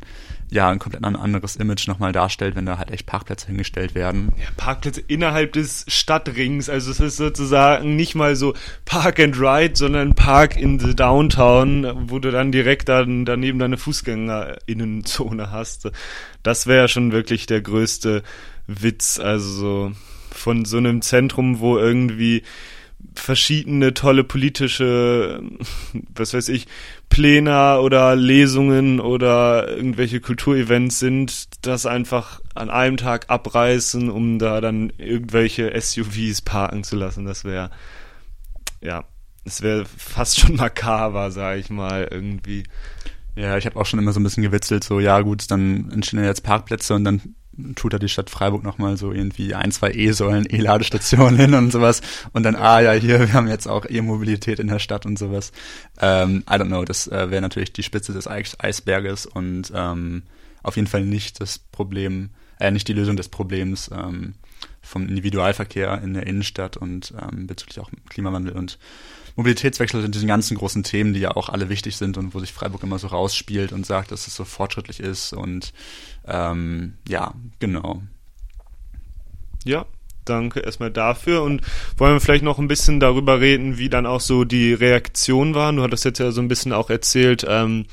ja 0.49 0.70
ein 0.70 0.79
komplett 0.79 1.03
anderes 1.03 1.57
Image 1.57 1.88
nochmal 1.88 2.12
darstellt, 2.12 2.55
wenn 2.55 2.66
da 2.66 2.79
halt 2.79 2.92
echt 2.92 3.05
Parkplätze 3.05 3.49
hingestellt 3.49 3.96
werden. 3.96 4.33
Ja, 4.38 4.46
Parkplätze 4.57 5.01
innerhalb 5.01 5.55
des 5.55 5.85
Stadtrings, 5.88 6.68
also 6.68 6.92
es 6.92 7.01
ist 7.01 7.16
sozusagen 7.16 7.96
nicht 7.96 8.14
mal 8.14 8.37
so 8.37 8.55
Park 8.85 9.18
and 9.18 9.40
Ride, 9.40 9.75
sondern 9.75 10.14
Park 10.14 10.57
in 10.57 10.79
the 10.79 10.94
Downtown, 10.94 12.09
wo 12.09 12.20
du 12.20 12.31
dann 12.31 12.53
direkt 12.53 12.88
dann 12.88 13.25
daneben 13.25 13.59
deine 13.59 13.77
Fußgängerinnenzone 13.77 15.51
hast. 15.51 15.90
Das 16.44 16.68
wäre 16.68 16.87
schon 16.87 17.11
wirklich 17.11 17.46
der 17.46 17.61
größte 17.61 18.22
Witz, 18.68 19.18
also 19.18 19.90
von 20.38 20.64
so 20.64 20.77
einem 20.79 21.03
Zentrum, 21.03 21.61
wo 21.61 21.79
irgendwie 21.79 22.42
verschiedene 23.14 23.94
tolle 23.94 24.25
politische, 24.25 25.42
was 26.14 26.35
weiß 26.35 26.49
ich, 26.49 26.66
Pläne 27.09 27.81
oder 27.81 28.16
Lesungen 28.16 29.01
oder 29.01 29.68
irgendwelche 29.68 30.20
Kulturevents 30.20 30.99
sind, 30.99 31.49
das 31.62 31.87
einfach 31.87 32.40
an 32.55 32.70
einem 32.70 32.96
Tag 32.96 33.27
abreißen, 33.29 34.11
um 34.11 34.38
da 34.38 34.61
dann 34.61 34.92
irgendwelche 34.99 35.72
SUVs 35.79 36.42
parken 36.42 36.85
zu 36.85 36.96
lassen. 36.96 37.25
Das 37.25 37.44
wäre, 37.44 37.70
ja, 38.81 39.05
das 39.44 39.62
wäre 39.62 39.85
fast 39.85 40.40
schon 40.40 40.57
makaber, 40.57 41.31
sag 41.31 41.59
ich 41.59 41.70
mal, 41.70 42.09
irgendwie. 42.11 42.64
Ja, 43.37 43.57
ich 43.57 43.66
habe 43.66 43.79
auch 43.79 43.87
schon 43.87 43.99
immer 43.99 44.12
so 44.12 44.20
ein 44.20 44.25
bisschen 44.25 44.42
gewitzelt, 44.42 44.83
so, 44.83 44.99
ja 44.99 45.20
gut, 45.20 45.51
dann 45.51 45.90
entstehen 45.90 46.25
jetzt 46.25 46.42
Parkplätze 46.42 46.94
und 46.94 47.05
dann 47.05 47.35
tut 47.75 47.92
da 47.92 47.99
die 47.99 48.09
Stadt 48.09 48.31
Freiburg 48.31 48.62
nochmal 48.62 48.97
so 48.97 49.12
irgendwie 49.12 49.55
ein, 49.55 49.73
zwei 49.73 49.92
E-Säulen, 49.92 50.47
E-Ladestationen 50.49 51.37
hin 51.37 51.55
und 51.55 51.73
sowas. 51.73 52.03
Und 52.33 52.42
dann, 52.42 52.57
ah 52.57 52.81
ja, 52.81 52.92
hier, 52.92 53.21
wir 53.21 53.33
haben 53.33 53.49
jetzt 53.49 53.66
auch 53.66 53.87
E-Mobilität 53.88 54.59
in 54.59 54.69
der 54.69 54.79
Stadt 54.79 55.07
und 55.07 55.19
sowas. 55.19 55.53
Ähm, 56.01 56.45
I 56.49 56.55
don't 56.55 56.66
know, 56.66 56.85
das 56.85 57.07
äh, 57.09 57.31
wäre 57.31 57.42
natürlich 57.42 57.73
die 57.73 57.83
Spitze 57.83 58.12
des 58.12 58.27
Eis 58.27 58.59
Eisberges 58.59 59.27
und 59.27 59.73
ähm, 59.75 60.23
auf 60.62 60.77
jeden 60.77 60.88
Fall 60.88 61.05
nicht 61.05 61.40
das 61.40 61.59
Problem, 61.59 62.31
äh, 62.59 62.71
nicht 62.71 62.88
die 62.88 62.92
Lösung 62.92 63.16
des 63.16 63.29
Problems 63.29 63.90
ähm, 63.92 64.35
vom 64.83 65.09
Individualverkehr 65.09 66.01
in 66.03 66.14
der 66.14 66.27
Innenstadt 66.27 66.77
und 66.77 67.12
ähm, 67.21 67.47
bezüglich 67.47 67.81
auch 67.81 67.90
Klimawandel 68.09 68.53
und 68.53 68.79
Mobilitätswechsel 69.37 70.01
sind 70.01 70.14
diese 70.14 70.27
ganzen 70.27 70.57
großen 70.57 70.83
Themen, 70.83 71.12
die 71.12 71.20
ja 71.20 71.33
auch 71.33 71.51
alle 71.51 71.68
wichtig 71.68 71.96
sind 71.96 72.16
und 72.16 72.35
wo 72.35 72.40
sich 72.40 72.53
Freiburg 72.53 72.83
immer 72.83 72.99
so 72.99 73.09
rausspielt 73.09 73.72
und 73.72 73.85
sagt, 73.85 74.11
dass 74.11 74.27
es 74.27 74.35
so 74.35 74.44
fortschrittlich 74.44 75.01
ist 75.01 75.33
und 75.33 75.72
ähm, 76.27 76.94
ja, 77.07 77.35
genau. 77.59 78.03
Ja, 79.64 79.85
danke 80.25 80.61
erstmal 80.61 80.90
dafür 80.90 81.42
und 81.42 81.61
wollen 81.99 82.14
wir 82.14 82.20
vielleicht 82.20 82.44
noch 82.44 82.59
ein 82.59 82.68
bisschen 82.68 82.99
darüber 82.99 83.40
reden, 83.40 83.79
wie 83.79 83.90
dann 83.90 84.07
auch 84.07 84.20
so 84.20 84.44
die 84.44 84.72
Reaktionen 84.72 85.55
waren. 85.55 85.77
Du 85.77 85.83
hattest 85.83 86.05
jetzt 86.05 86.18
ja 86.18 86.31
so 86.31 86.40
ein 86.40 86.49
bisschen 86.49 86.72
auch 86.72 86.88
erzählt, 86.88 87.44
ähm, 87.46 87.87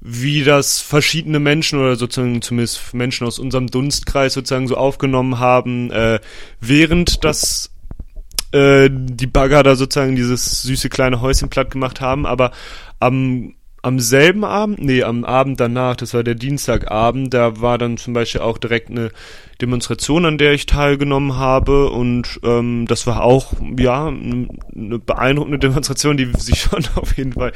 wie 0.00 0.44
das 0.44 0.80
verschiedene 0.80 1.40
Menschen 1.40 1.78
oder 1.78 1.96
sozusagen 1.96 2.40
zumindest 2.42 2.94
Menschen 2.94 3.26
aus 3.26 3.38
unserem 3.38 3.66
Dunstkreis 3.66 4.32
sozusagen 4.32 4.68
so 4.68 4.76
aufgenommen 4.76 5.38
haben, 5.38 5.90
äh, 5.90 6.20
während 6.60 7.24
das 7.24 7.70
äh, 8.52 8.88
die 8.90 9.26
Bagger 9.26 9.62
da 9.62 9.76
sozusagen 9.76 10.16
dieses 10.16 10.62
süße 10.62 10.88
kleine 10.88 11.20
Häuschen 11.20 11.50
platt 11.50 11.70
gemacht 11.70 12.00
haben, 12.00 12.26
aber 12.26 12.52
am 12.98 13.54
am 13.82 13.98
selben 13.98 14.44
Abend, 14.44 14.80
nee, 14.80 15.02
am 15.02 15.24
Abend 15.24 15.58
danach, 15.58 15.96
das 15.96 16.12
war 16.12 16.22
der 16.22 16.34
Dienstagabend, 16.34 17.32
da 17.32 17.60
war 17.62 17.78
dann 17.78 17.96
zum 17.96 18.12
Beispiel 18.12 18.42
auch 18.42 18.58
direkt 18.58 18.90
eine 18.90 19.10
Demonstration, 19.62 20.26
an 20.26 20.36
der 20.36 20.52
ich 20.52 20.66
teilgenommen 20.66 21.36
habe 21.36 21.88
und 21.88 22.40
ähm, 22.44 22.86
das 22.86 23.06
war 23.06 23.22
auch, 23.22 23.54
ja, 23.78 24.08
eine 24.08 24.98
beeindruckende 24.98 25.58
Demonstration, 25.66 26.18
die 26.18 26.30
sich 26.36 26.60
schon 26.60 26.84
auf 26.94 27.16
jeden 27.16 27.32
Fall 27.32 27.52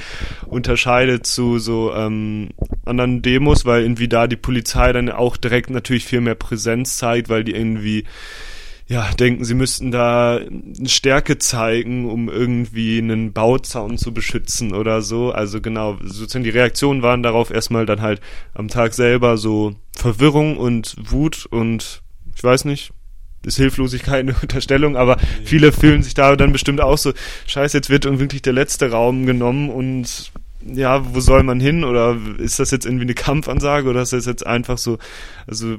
unterscheidet 0.46 1.26
zu 1.26 1.58
so 1.58 1.92
ähm, 1.94 2.50
anderen 2.86 3.20
Demos, 3.20 3.66
weil 3.66 3.82
irgendwie 3.82 4.08
da 4.08 4.26
die 4.26 4.36
Polizei 4.36 4.92
dann 4.92 5.10
auch 5.10 5.36
direkt 5.36 5.68
natürlich 5.68 6.06
viel 6.06 6.22
mehr 6.22 6.36
Präsenz 6.36 6.96
zeigt, 6.96 7.28
weil 7.28 7.44
die 7.44 7.54
irgendwie 7.54 8.04
ja, 8.86 9.10
denken, 9.12 9.44
sie 9.44 9.54
müssten 9.54 9.90
da 9.90 10.40
Stärke 10.84 11.38
zeigen, 11.38 12.10
um 12.10 12.28
irgendwie 12.28 12.98
einen 12.98 13.32
Bauzaun 13.32 13.96
zu 13.96 14.12
beschützen 14.12 14.74
oder 14.74 15.00
so. 15.00 15.32
Also 15.32 15.62
genau, 15.62 15.96
sozusagen 16.02 16.44
die 16.44 16.50
Reaktionen 16.50 17.02
waren 17.02 17.22
darauf 17.22 17.50
erstmal 17.50 17.86
dann 17.86 18.02
halt 18.02 18.20
am 18.52 18.68
Tag 18.68 18.92
selber 18.92 19.38
so 19.38 19.74
Verwirrung 19.96 20.58
und 20.58 20.96
Wut 20.98 21.46
und 21.46 22.02
ich 22.36 22.44
weiß 22.44 22.66
nicht, 22.66 22.92
ist 23.46 23.56
Hilflosigkeit 23.56 24.20
eine 24.20 24.36
Unterstellung, 24.42 24.96
aber 24.96 25.16
viele 25.44 25.72
fühlen 25.72 26.02
sich 26.02 26.14
da 26.14 26.36
dann 26.36 26.52
bestimmt 26.52 26.82
auch 26.82 26.98
so, 26.98 27.12
scheiße, 27.46 27.78
jetzt 27.78 27.90
wird 27.90 28.04
wirklich 28.04 28.42
der 28.42 28.52
letzte 28.52 28.90
Raum 28.90 29.24
genommen 29.24 29.70
und 29.70 30.30
ja, 30.66 31.14
wo 31.14 31.20
soll 31.20 31.42
man 31.42 31.60
hin? 31.60 31.84
Oder 31.84 32.16
ist 32.38 32.58
das 32.58 32.70
jetzt 32.70 32.86
irgendwie 32.86 33.04
eine 33.04 33.14
Kampfansage 33.14 33.88
oder 33.88 34.02
ist 34.02 34.12
das 34.12 34.26
jetzt 34.26 34.46
einfach 34.46 34.78
so, 34.78 34.98
also 35.46 35.76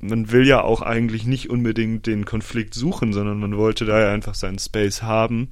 man 0.00 0.32
will 0.32 0.46
ja 0.46 0.62
auch 0.62 0.82
eigentlich 0.82 1.26
nicht 1.26 1.50
unbedingt 1.50 2.06
den 2.06 2.24
Konflikt 2.24 2.74
suchen, 2.74 3.12
sondern 3.12 3.38
man 3.38 3.56
wollte 3.56 3.84
da 3.84 4.00
ja 4.00 4.12
einfach 4.12 4.34
seinen 4.34 4.58
Space 4.58 5.02
haben. 5.02 5.48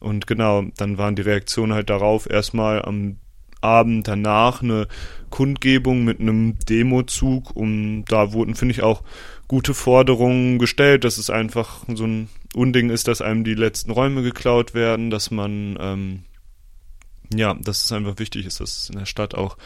Und 0.00 0.26
genau, 0.26 0.64
dann 0.76 0.98
waren 0.98 1.16
die 1.16 1.22
Reaktionen 1.22 1.72
halt 1.72 1.90
darauf 1.90 2.28
erstmal 2.28 2.82
am 2.82 3.16
Abend 3.60 4.06
danach 4.06 4.62
eine 4.62 4.86
Kundgebung 5.30 6.04
mit 6.04 6.20
einem 6.20 6.58
Demozug 6.68 7.50
und 7.56 8.04
da 8.04 8.32
wurden, 8.32 8.54
finde 8.54 8.72
ich, 8.72 8.82
auch 8.82 9.02
gute 9.48 9.74
Forderungen 9.74 10.58
gestellt, 10.58 11.04
dass 11.04 11.18
es 11.18 11.30
einfach 11.30 11.84
so 11.94 12.04
ein 12.04 12.28
Unding 12.54 12.90
ist, 12.90 13.08
dass 13.08 13.22
einem 13.22 13.44
die 13.44 13.54
letzten 13.54 13.90
Räume 13.90 14.22
geklaut 14.22 14.74
werden, 14.74 15.10
dass 15.10 15.30
man 15.30 15.76
ähm, 15.80 16.22
ja, 17.34 17.54
dass 17.54 17.84
es 17.84 17.92
einfach 17.92 18.18
wichtig 18.18 18.46
ist, 18.46 18.60
dass 18.60 18.76
es 18.76 18.90
in 18.90 18.98
der 18.98 19.06
Stadt 19.06 19.34
auch 19.34 19.56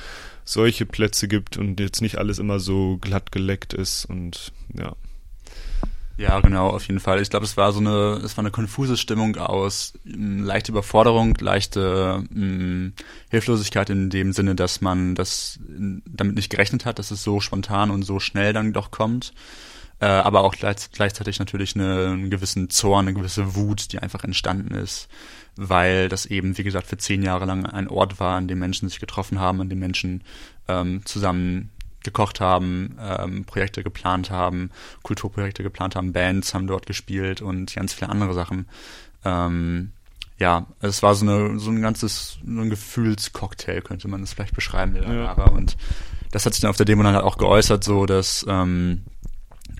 solche 0.50 0.84
Plätze 0.84 1.28
gibt 1.28 1.56
und 1.58 1.78
jetzt 1.78 2.02
nicht 2.02 2.18
alles 2.18 2.40
immer 2.40 2.58
so 2.58 2.98
glatt 3.00 3.30
geleckt 3.30 3.72
ist 3.72 4.04
und 4.04 4.52
ja. 4.76 4.96
Ja, 6.16 6.40
genau, 6.40 6.68
auf 6.68 6.86
jeden 6.86 7.00
Fall. 7.00 7.22
Ich 7.22 7.30
glaube, 7.30 7.46
es 7.46 7.56
war 7.56 7.72
so 7.72 7.78
eine, 7.78 8.20
es 8.22 8.36
war 8.36 8.42
eine 8.42 8.50
konfuse 8.50 8.98
Stimmung 8.98 9.36
aus 9.36 9.94
m, 10.04 10.42
leichte 10.44 10.72
Überforderung, 10.72 11.34
leichte 11.40 12.24
m, 12.34 12.92
Hilflosigkeit 13.30 13.88
in 13.90 14.10
dem 14.10 14.32
Sinne, 14.32 14.54
dass 14.54 14.80
man 14.80 15.14
das 15.14 15.60
damit 15.68 16.34
nicht 16.34 16.50
gerechnet 16.50 16.84
hat, 16.84 16.98
dass 16.98 17.10
es 17.10 17.22
so 17.22 17.40
spontan 17.40 17.90
und 17.90 18.02
so 18.02 18.20
schnell 18.20 18.52
dann 18.52 18.72
doch 18.72 18.90
kommt. 18.90 19.32
Äh, 20.00 20.06
aber 20.06 20.42
auch 20.42 20.54
gleich, 20.54 20.90
gleichzeitig 20.92 21.38
natürlich 21.38 21.74
eine, 21.74 22.06
einen 22.06 22.30
gewissen 22.30 22.70
Zorn, 22.70 23.06
eine 23.06 23.14
gewisse 23.16 23.54
Wut, 23.54 23.92
die 23.92 23.98
einfach 23.98 24.24
entstanden 24.24 24.74
ist 24.74 25.08
weil 25.56 26.08
das 26.08 26.26
eben, 26.26 26.56
wie 26.56 26.62
gesagt, 26.62 26.86
für 26.86 26.96
zehn 26.96 27.22
Jahre 27.22 27.44
lang 27.44 27.66
ein 27.66 27.88
Ort 27.88 28.18
war, 28.18 28.36
an 28.36 28.48
dem 28.48 28.58
Menschen 28.58 28.88
sich 28.88 29.00
getroffen 29.00 29.40
haben, 29.40 29.60
an 29.60 29.68
dem 29.68 29.78
Menschen 29.78 30.22
ähm, 30.68 31.04
zusammen 31.04 31.70
gekocht 32.02 32.40
haben, 32.40 32.96
ähm, 32.98 33.44
Projekte 33.44 33.82
geplant 33.82 34.30
haben, 34.30 34.70
Kulturprojekte 35.02 35.62
geplant 35.62 35.96
haben, 35.96 36.14
Bands 36.14 36.54
haben 36.54 36.66
dort 36.66 36.86
gespielt 36.86 37.42
und 37.42 37.74
ganz 37.74 37.92
viele 37.92 38.10
andere 38.10 38.32
Sachen. 38.32 38.66
Ähm, 39.24 39.92
ja, 40.38 40.66
es 40.80 41.02
war 41.02 41.14
so, 41.14 41.26
eine, 41.26 41.58
so 41.58 41.70
ein 41.70 41.82
ganzes, 41.82 42.38
so 42.42 42.60
ein 42.60 42.70
Gefühlscocktail, 42.70 43.82
könnte 43.82 44.08
man 44.08 44.22
es 44.22 44.32
vielleicht 44.32 44.54
beschreiben, 44.54 44.94
der 44.94 45.12
ja. 45.12 45.32
Und 45.34 45.76
das 46.30 46.46
hat 46.46 46.54
sich 46.54 46.62
dann 46.62 46.70
auf 46.70 46.78
der 46.78 46.86
Demo 46.86 47.02
dann 47.02 47.14
halt 47.14 47.24
auch 47.24 47.36
geäußert, 47.36 47.84
so 47.84 48.06
dass 48.06 48.46
ähm, 48.48 49.02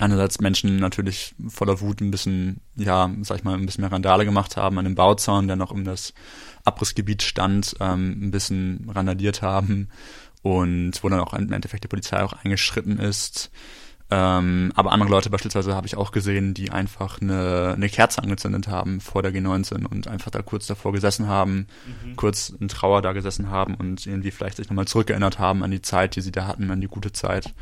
einerseits 0.00 0.40
Menschen 0.40 0.76
natürlich 0.76 1.34
voller 1.48 1.80
Wut 1.80 2.00
ein 2.00 2.10
bisschen, 2.10 2.60
ja, 2.76 3.10
sag 3.22 3.38
ich 3.38 3.44
mal, 3.44 3.54
ein 3.54 3.66
bisschen 3.66 3.82
mehr 3.82 3.92
Randale 3.92 4.24
gemacht 4.24 4.56
haben 4.56 4.78
an 4.78 4.84
dem 4.84 4.94
Bauzaun, 4.94 5.46
der 5.46 5.56
noch 5.56 5.70
um 5.70 5.84
das 5.84 6.14
Abrissgebiet 6.64 7.22
stand, 7.22 7.76
ähm, 7.80 8.26
ein 8.26 8.30
bisschen 8.30 8.88
randaliert 8.92 9.42
haben 9.42 9.88
und 10.42 10.92
wo 11.02 11.08
dann 11.08 11.20
auch 11.20 11.34
im 11.34 11.52
Endeffekt 11.52 11.84
die 11.84 11.88
Polizei 11.88 12.22
auch 12.22 12.32
eingeschritten 12.32 12.98
ist. 12.98 13.50
Ähm, 14.12 14.72
aber 14.74 14.90
andere 14.90 15.08
Leute 15.08 15.30
beispielsweise 15.30 15.76
habe 15.76 15.86
ich 15.86 15.96
auch 15.96 16.10
gesehen, 16.10 16.52
die 16.52 16.72
einfach 16.72 17.20
eine, 17.20 17.74
eine 17.76 17.88
Kerze 17.88 18.20
angezündet 18.20 18.66
haben 18.66 19.00
vor 19.00 19.22
der 19.22 19.32
G19 19.32 19.86
und 19.86 20.08
einfach 20.08 20.32
da 20.32 20.42
kurz 20.42 20.66
davor 20.66 20.92
gesessen 20.92 21.28
haben, 21.28 21.68
mhm. 22.04 22.16
kurz 22.16 22.48
in 22.48 22.66
Trauer 22.66 23.02
da 23.02 23.12
gesessen 23.12 23.50
haben 23.50 23.76
und 23.76 24.04
irgendwie 24.06 24.32
vielleicht 24.32 24.56
sich 24.56 24.68
nochmal 24.68 24.88
zurückerinnert 24.88 25.38
haben 25.38 25.62
an 25.62 25.70
die 25.70 25.82
Zeit, 25.82 26.16
die 26.16 26.22
sie 26.22 26.32
da 26.32 26.48
hatten, 26.48 26.72
an 26.72 26.80
die 26.80 26.88
gute 26.88 27.12
Zeit. 27.12 27.54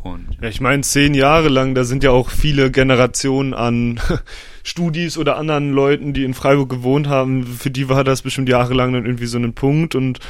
Und, 0.00 0.38
ja, 0.40 0.48
ich 0.48 0.60
meine, 0.60 0.82
zehn 0.82 1.14
Jahre 1.14 1.48
lang, 1.48 1.74
da 1.74 1.84
sind 1.84 2.04
ja 2.04 2.10
auch 2.10 2.30
viele 2.30 2.70
Generationen 2.70 3.54
an 3.54 4.00
Studis 4.62 5.18
oder 5.18 5.36
anderen 5.36 5.72
Leuten, 5.72 6.12
die 6.12 6.24
in 6.24 6.34
Freiburg 6.34 6.68
gewohnt 6.68 7.08
haben, 7.08 7.46
für 7.46 7.70
die 7.70 7.88
war 7.88 8.04
das 8.04 8.22
bestimmt 8.22 8.48
jahrelang 8.48 8.92
dann 8.92 9.06
irgendwie 9.06 9.26
so 9.26 9.38
ein 9.38 9.54
Punkt 9.54 9.94
und 9.94 10.20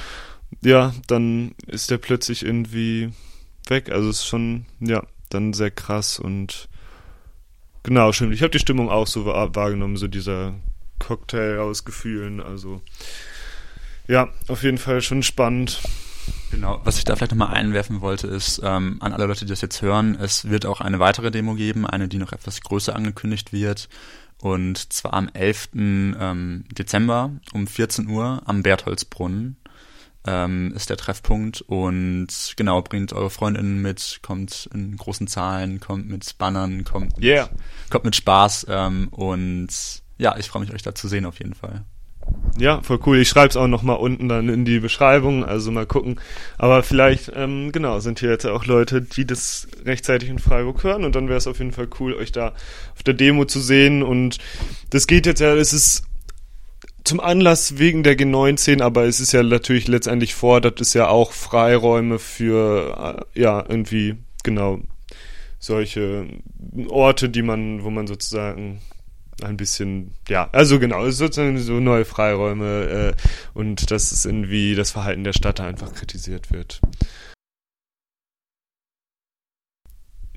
ja, 0.63 0.95
dann 1.07 1.53
ist 1.67 1.91
der 1.91 1.99
plötzlich 1.99 2.45
irgendwie 2.45 3.11
weg. 3.69 3.91
Also 3.91 4.09
es 4.09 4.21
ist 4.21 4.27
schon, 4.27 4.65
ja, 4.81 5.03
dann 5.29 5.53
sehr 5.53 5.71
krass 5.71 6.19
und 6.19 6.69
genau, 7.83 8.13
stimmt. 8.13 8.35
Ich 8.35 8.43
habe 8.43 8.51
die 8.51 8.59
Stimmung 8.59 8.89
auch 8.89 9.07
so 9.07 9.27
wahrgenommen, 9.27 9.97
so 9.97 10.09
dieser 10.09 10.55
Cocktail 10.99 11.59
aus 11.59 11.85
Gefühlen. 11.85 12.41
Also 12.41 12.81
ja, 14.07 14.29
auf 14.49 14.63
jeden 14.63 14.79
Fall 14.79 15.03
schon 15.03 15.23
spannend. 15.23 15.83
Genau, 16.51 16.81
was 16.85 16.99
ich 16.99 17.05
da 17.05 17.15
vielleicht 17.15 17.33
nochmal 17.33 17.55
einwerfen 17.55 18.01
wollte, 18.01 18.27
ist 18.27 18.61
ähm, 18.65 18.97
an 19.01 19.13
alle 19.13 19.27
Leute, 19.27 19.45
die 19.45 19.51
das 19.51 19.61
jetzt 19.61 19.83
hören, 19.83 20.17
es 20.21 20.49
wird 20.49 20.67
auch 20.67 20.81
eine 20.81 20.99
weitere 20.99 21.31
Demo 21.31 21.55
geben, 21.55 21.87
eine, 21.87 22.09
die 22.09 22.19
noch 22.19 22.33
etwas 22.33 22.61
größer 22.61 22.97
angekündigt 22.97 23.53
wird. 23.53 23.89
Und 24.41 24.93
zwar 24.93 25.15
am 25.15 25.29
11. 25.33 25.71
Ähm, 25.75 26.65
Dezember 26.73 27.33
um 27.53 27.67
14 27.67 28.09
Uhr 28.09 28.43
am 28.47 28.63
Bertholdsbrunnen 28.63 29.57
ähm, 30.27 30.73
ist 30.75 30.91
der 30.91 30.97
Treffpunkt. 30.97 31.61
Und 31.63 32.29
genau, 32.57 32.83
bringt 32.83 33.13
eure 33.13 33.31
Freundinnen 33.31 33.83
mit, 33.83 34.21
kommt 34.23 34.69
in 34.73 34.97
großen 34.97 35.27
Zahlen, 35.27 35.81
kommt 35.81 36.09
mit 36.09 36.39
Bannern, 36.39 36.85
kommt, 36.85 37.21
yeah. 37.21 37.51
kommt 37.91 38.05
mit 38.05 38.17
Spaß. 38.17 38.67
Ähm, 38.69 39.09
und 39.09 39.69
ja, 40.19 40.37
ich 40.37 40.49
freue 40.49 40.63
mich, 40.63 40.73
euch 40.73 40.83
da 40.83 40.95
zu 40.95 41.09
sehen 41.09 41.27
auf 41.27 41.39
jeden 41.39 41.55
Fall. 41.55 41.85
Ja, 42.59 42.83
voll 42.83 42.99
cool. 43.07 43.19
Ich 43.19 43.29
schreibe 43.29 43.51
es 43.51 43.57
auch 43.57 43.69
nochmal 43.69 43.99
unten 43.99 44.29
dann 44.29 44.49
in 44.49 44.65
die 44.65 44.81
Beschreibung, 44.81 45.45
also 45.45 45.71
mal 45.71 45.87
gucken. 45.87 46.21
Aber 46.57 46.83
vielleicht, 46.83 47.31
ähm, 47.37 47.71
genau, 47.71 48.01
sind 48.01 48.19
hier 48.19 48.31
jetzt 48.31 48.47
auch 48.47 48.67
Leute, 48.67 49.01
die 49.01 49.25
das 49.25 49.69
rechtzeitig 49.85 50.29
in 50.29 50.41
Freiburg 50.41 50.83
hören 50.83 51.05
und 51.05 51.15
dann 51.15 51.29
wäre 51.29 51.39
es 51.39 51.47
auf 51.47 51.59
jeden 51.59 51.71
Fall 51.71 51.89
cool, 52.01 52.15
euch 52.15 52.33
da 52.33 52.55
auf 52.97 53.05
der 53.05 53.15
Demo 53.15 53.45
zu 53.45 53.61
sehen. 53.61 54.03
Und 54.03 54.39
das 54.91 55.07
geht 55.07 55.27
jetzt 55.27 55.41
ja, 55.41 55.55
es 55.55 55.73
ist 55.73 56.03
zum 57.05 57.21
Anlass 57.21 57.79
wegen 57.79 58.03
der 58.03 58.19
G19, 58.19 58.83
aber 58.83 59.05
es 59.05 59.21
ist 59.21 59.33
ja 59.33 59.43
natürlich 59.43 59.87
letztendlich 59.87 60.35
fordert 60.35 60.81
es 60.81 60.95
ja 60.95 61.09
auch 61.09 61.33
Freiräume 61.33 62.19
für, 62.19 63.25
äh, 63.35 63.41
ja, 63.41 63.65
irgendwie, 63.69 64.17
genau, 64.43 64.81
solche 65.61 66.27
Orte, 66.89 67.29
die 67.29 67.43
man, 67.43 67.85
wo 67.85 67.91
man 67.91 68.07
sozusagen 68.09 68.81
ein 69.43 69.57
bisschen, 69.57 70.15
ja, 70.29 70.49
also 70.53 70.79
genau, 70.79 71.05
es 71.07 71.19
sozusagen 71.19 71.59
so 71.59 71.81
neue 71.81 72.05
Freiräume 72.05 73.15
äh, 73.15 73.23
und 73.55 73.91
dass 73.91 74.13
es 74.13 74.25
irgendwie 74.25 74.75
das 74.75 74.91
Verhalten 74.91 75.25
der 75.25 75.33
Stadt 75.33 75.61
einfach 75.61 75.95
kritisiert 75.95 76.53
wird. 76.53 76.81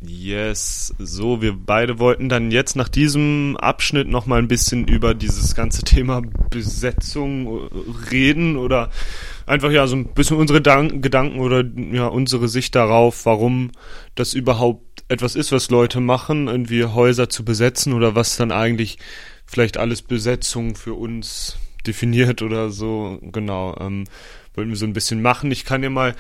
Yes, 0.04 0.96
so, 0.98 1.44
wir 1.44 1.54
beide 1.54 2.00
wollten 2.00 2.28
dann 2.28 2.50
jetzt 2.50 2.76
nach 2.76 2.90
diesem 2.90 3.56
Abschnitt 3.58 4.08
nochmal 4.08 4.40
ein 4.40 4.48
bisschen 4.48 4.88
über 4.88 5.14
dieses 5.14 5.54
ganze 5.54 5.84
Thema 5.84 6.24
Besetzung 6.50 7.70
reden 8.10 8.58
oder 8.58 8.90
einfach 9.46 9.70
ja 9.70 9.86
so 9.86 9.96
ein 9.96 10.12
bisschen 10.16 10.38
unsere 10.38 10.60
Gedanken 10.60 11.40
oder 11.40 11.64
ja 11.92 12.08
unsere 12.08 12.48
Sicht 12.48 12.74
darauf, 12.74 13.28
warum 13.28 13.72
das 14.16 14.34
überhaupt 14.34 14.91
etwas 15.12 15.36
ist, 15.36 15.52
was 15.52 15.70
Leute 15.70 16.00
machen, 16.00 16.48
irgendwie 16.48 16.86
Häuser 16.86 17.30
zu 17.30 17.44
besetzen 17.46 17.94
oder 17.94 18.16
was 18.16 18.38
dann 18.38 18.52
eigentlich 18.52 18.98
vielleicht 19.46 19.78
alles 19.78 20.02
Besetzung 20.02 20.76
für 20.76 20.94
uns 20.94 21.58
definiert 21.86 22.42
oder 22.42 22.70
so. 22.70 23.20
Genau, 23.22 23.76
ähm, 23.80 24.06
wollten 24.54 24.70
wir 24.70 24.78
so 24.78 24.86
ein 24.86 24.94
bisschen 24.94 25.22
machen. 25.22 25.52
Ich 25.52 25.66
kann 25.66 25.84
ja 25.84 25.90
mal 25.90 26.16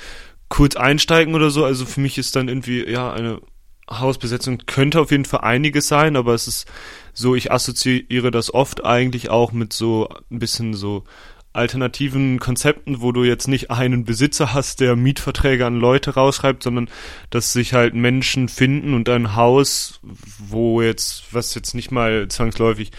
kurz 0.49 0.75
einsteigen 0.75 1.33
oder 1.33 1.49
so. 1.49 1.63
Also 1.63 1.85
für 1.85 2.01
mich 2.01 2.17
ist 2.17 2.35
dann 2.35 2.49
irgendwie, 2.49 2.87
ja, 2.87 3.11
eine 3.13 3.41
Hausbesetzung 3.89 4.59
könnte 4.65 4.99
auf 4.99 5.11
jeden 5.11 5.25
Fall 5.25 5.41
einiges 5.41 5.87
sein, 5.87 6.15
aber 6.15 6.33
es 6.33 6.47
ist 6.47 6.67
so, 7.13 7.35
ich 7.35 7.51
assoziiere 7.51 8.31
das 8.31 8.53
oft 8.53 8.85
eigentlich 8.85 9.29
auch 9.29 9.51
mit 9.51 9.73
so 9.73 10.09
ein 10.29 10.39
bisschen 10.39 10.73
so 10.73 11.03
alternativen 11.53 12.39
Konzepten, 12.39 13.01
wo 13.01 13.11
du 13.11 13.23
jetzt 13.23 13.47
nicht 13.47 13.71
einen 13.71 14.05
Besitzer 14.05 14.53
hast, 14.53 14.79
der 14.79 14.95
Mietverträge 14.95 15.65
an 15.65 15.79
Leute 15.79 16.13
rausschreibt, 16.13 16.63
sondern 16.63 16.89
dass 17.29 17.51
sich 17.53 17.73
halt 17.73 17.93
Menschen 17.93 18.47
finden 18.47 18.93
und 18.93 19.09
ein 19.09 19.35
Haus, 19.35 19.99
wo 20.39 20.81
jetzt, 20.81 21.33
was 21.33 21.53
jetzt 21.55 21.73
nicht 21.73 21.91
mal 21.91 22.27
zwangsläufig 22.29 22.91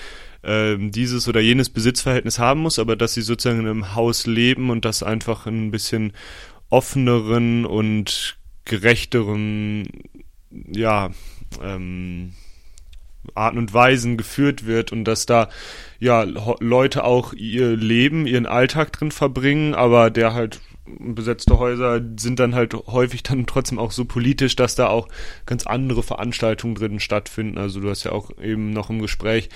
äh, 0.42 0.76
dieses 0.78 1.28
oder 1.28 1.40
jenes 1.40 1.70
Besitzverhältnis 1.70 2.38
haben 2.38 2.60
muss, 2.60 2.78
aber 2.78 2.96
dass 2.96 3.14
sie 3.14 3.22
sozusagen 3.22 3.60
in 3.60 3.68
einem 3.68 3.94
Haus 3.94 4.26
leben 4.26 4.70
und 4.70 4.84
das 4.84 5.02
einfach 5.02 5.46
ein 5.46 5.70
bisschen 5.70 6.12
offeneren 6.68 7.64
und 7.64 8.36
gerechteren, 8.64 9.88
ja, 10.50 11.10
ähm, 11.62 12.32
Arten 13.34 13.58
und 13.58 13.72
Weisen 13.72 14.16
geführt 14.16 14.66
wird 14.66 14.92
und 14.92 15.04
dass 15.04 15.26
da 15.26 15.48
ja 15.98 16.22
Leute 16.22 17.04
auch 17.04 17.32
ihr 17.32 17.76
Leben, 17.76 18.26
ihren 18.26 18.46
Alltag 18.46 18.92
drin 18.92 19.10
verbringen, 19.10 19.74
aber 19.74 20.10
der 20.10 20.34
halt 20.34 20.60
besetzte 20.98 21.58
Häuser 21.58 22.00
sind 22.18 22.40
dann 22.40 22.54
halt 22.54 22.74
häufig 22.74 23.22
dann 23.22 23.46
trotzdem 23.46 23.78
auch 23.78 23.92
so 23.92 24.04
politisch, 24.04 24.56
dass 24.56 24.74
da 24.74 24.88
auch 24.88 25.08
ganz 25.46 25.66
andere 25.66 26.02
Veranstaltungen 26.02 26.74
drin 26.74 27.00
stattfinden. 27.00 27.58
Also 27.58 27.80
du 27.80 27.88
hast 27.88 28.04
ja 28.04 28.12
auch 28.12 28.30
eben 28.38 28.72
noch 28.72 28.90
im 28.90 29.00
Gespräch 29.00 29.48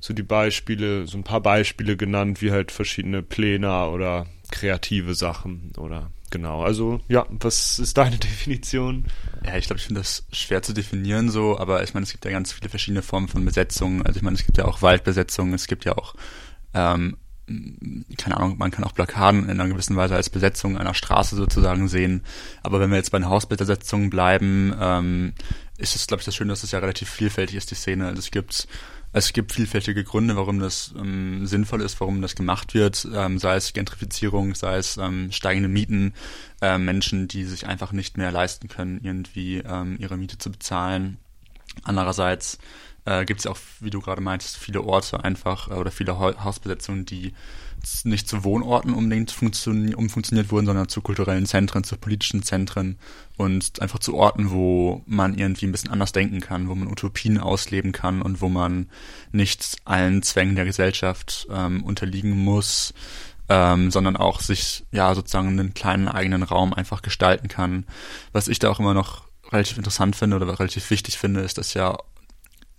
so 0.00 0.12
die 0.12 0.24
Beispiele, 0.24 1.06
so 1.06 1.16
ein 1.16 1.24
paar 1.24 1.40
Beispiele 1.40 1.96
genannt, 1.96 2.42
wie 2.42 2.50
halt 2.50 2.72
verschiedene 2.72 3.22
Pläne 3.22 3.88
oder 3.88 4.26
kreative 4.50 5.14
Sachen 5.14 5.72
oder 5.78 6.10
genau, 6.32 6.62
also 6.62 7.00
ja, 7.06 7.26
was 7.30 7.78
ist 7.78 7.96
deine 7.96 8.16
Definition? 8.18 9.04
Ja, 9.44 9.56
ich 9.56 9.66
glaube, 9.66 9.78
ich 9.78 9.86
finde 9.86 10.00
das 10.00 10.26
schwer 10.32 10.62
zu 10.62 10.72
definieren 10.72 11.30
so, 11.30 11.56
aber 11.58 11.84
ich 11.84 11.94
meine, 11.94 12.02
es 12.02 12.10
gibt 12.10 12.24
ja 12.24 12.32
ganz 12.32 12.52
viele 12.52 12.68
verschiedene 12.68 13.02
Formen 13.02 13.28
von 13.28 13.44
Besetzungen. 13.44 14.04
Also 14.04 14.16
ich 14.16 14.22
meine, 14.22 14.36
es 14.36 14.44
gibt 14.44 14.58
ja 14.58 14.64
auch 14.64 14.82
Waldbesetzungen, 14.82 15.54
es 15.54 15.68
gibt 15.68 15.84
ja 15.84 15.96
auch 15.96 16.14
ähm, 16.74 17.16
keine 18.16 18.36
Ahnung, 18.36 18.56
man 18.58 18.70
kann 18.70 18.84
auch 18.84 18.92
Blockaden 18.92 19.44
in 19.44 19.60
einer 19.60 19.68
gewissen 19.68 19.96
Weise 19.96 20.14
als 20.14 20.30
Besetzung 20.30 20.78
einer 20.78 20.94
Straße 20.94 21.36
sozusagen 21.36 21.88
sehen. 21.88 22.22
Aber 22.62 22.80
wenn 22.80 22.90
wir 22.90 22.96
jetzt 22.96 23.10
bei 23.10 23.18
den 23.18 23.28
Hausbesetzungen 23.28 24.10
bleiben, 24.10 24.74
ähm, 24.80 25.32
ist 25.76 25.96
es, 25.96 26.06
glaube 26.06 26.20
ich, 26.20 26.24
das 26.24 26.36
Schöne, 26.36 26.50
dass 26.50 26.62
es 26.62 26.70
ja 26.70 26.78
relativ 26.78 27.10
vielfältig 27.10 27.56
ist, 27.56 27.70
die 27.70 27.74
Szene. 27.74 28.06
Also 28.06 28.20
es 28.20 28.30
gibt 28.30 28.68
es 29.12 29.32
gibt 29.32 29.52
vielfältige 29.52 30.04
Gründe, 30.04 30.36
warum 30.36 30.58
das 30.58 30.94
ähm, 30.96 31.46
sinnvoll 31.46 31.82
ist, 31.82 32.00
warum 32.00 32.22
das 32.22 32.34
gemacht 32.34 32.74
wird, 32.74 33.06
ähm, 33.14 33.38
sei 33.38 33.56
es 33.56 33.72
Gentrifizierung, 33.72 34.54
sei 34.54 34.76
es 34.78 34.96
ähm, 34.96 35.30
steigende 35.32 35.68
Mieten, 35.68 36.14
äh, 36.60 36.78
Menschen, 36.78 37.28
die 37.28 37.44
sich 37.44 37.66
einfach 37.66 37.92
nicht 37.92 38.16
mehr 38.16 38.32
leisten 38.32 38.68
können, 38.68 39.00
irgendwie 39.02 39.58
ähm, 39.58 39.96
ihre 39.98 40.16
Miete 40.16 40.38
zu 40.38 40.50
bezahlen. 40.50 41.18
Andererseits 41.84 42.58
äh, 43.04 43.24
gibt 43.24 43.40
es 43.40 43.46
auch, 43.46 43.58
wie 43.80 43.90
du 43.90 44.00
gerade 44.00 44.20
meintest, 44.20 44.56
viele 44.56 44.82
Orte 44.82 45.24
einfach 45.24 45.68
äh, 45.68 45.74
oder 45.74 45.90
viele 45.90 46.18
Hausbesetzungen, 46.18 47.04
die 47.04 47.32
nicht 48.04 48.28
zu 48.28 48.44
Wohnorten 48.44 48.94
unbedingt 48.94 49.32
funktio 49.32 49.72
umfunktioniert 49.96 50.52
wurden, 50.52 50.66
sondern 50.66 50.88
zu 50.88 51.00
kulturellen 51.00 51.46
Zentren, 51.46 51.82
zu 51.82 51.96
politischen 51.96 52.44
Zentren 52.44 52.96
und 53.36 53.82
einfach 53.82 53.98
zu 53.98 54.14
Orten, 54.14 54.50
wo 54.50 55.02
man 55.06 55.36
irgendwie 55.36 55.66
ein 55.66 55.72
bisschen 55.72 55.90
anders 55.90 56.12
denken 56.12 56.40
kann, 56.40 56.68
wo 56.68 56.76
man 56.76 56.88
Utopien 56.88 57.38
ausleben 57.38 57.90
kann 57.90 58.22
und 58.22 58.40
wo 58.40 58.48
man 58.48 58.88
nicht 59.32 59.78
allen 59.84 60.22
Zwängen 60.22 60.54
der 60.54 60.64
Gesellschaft 60.64 61.48
ähm, 61.50 61.82
unterliegen 61.82 62.38
muss, 62.38 62.94
ähm, 63.48 63.90
sondern 63.90 64.16
auch 64.16 64.40
sich 64.40 64.84
ja 64.92 65.14
sozusagen 65.14 65.48
einen 65.48 65.74
kleinen 65.74 66.06
eigenen 66.06 66.44
Raum 66.44 66.72
einfach 66.72 67.02
gestalten 67.02 67.48
kann. 67.48 67.84
Was 68.32 68.46
ich 68.46 68.60
da 68.60 68.70
auch 68.70 68.78
immer 68.78 68.94
noch 68.94 69.24
relativ 69.50 69.76
interessant 69.76 70.14
finde 70.14 70.36
oder 70.36 70.46
relativ 70.58 70.88
wichtig 70.90 71.18
finde, 71.18 71.40
ist, 71.40 71.58
dass 71.58 71.74
ja 71.74 71.98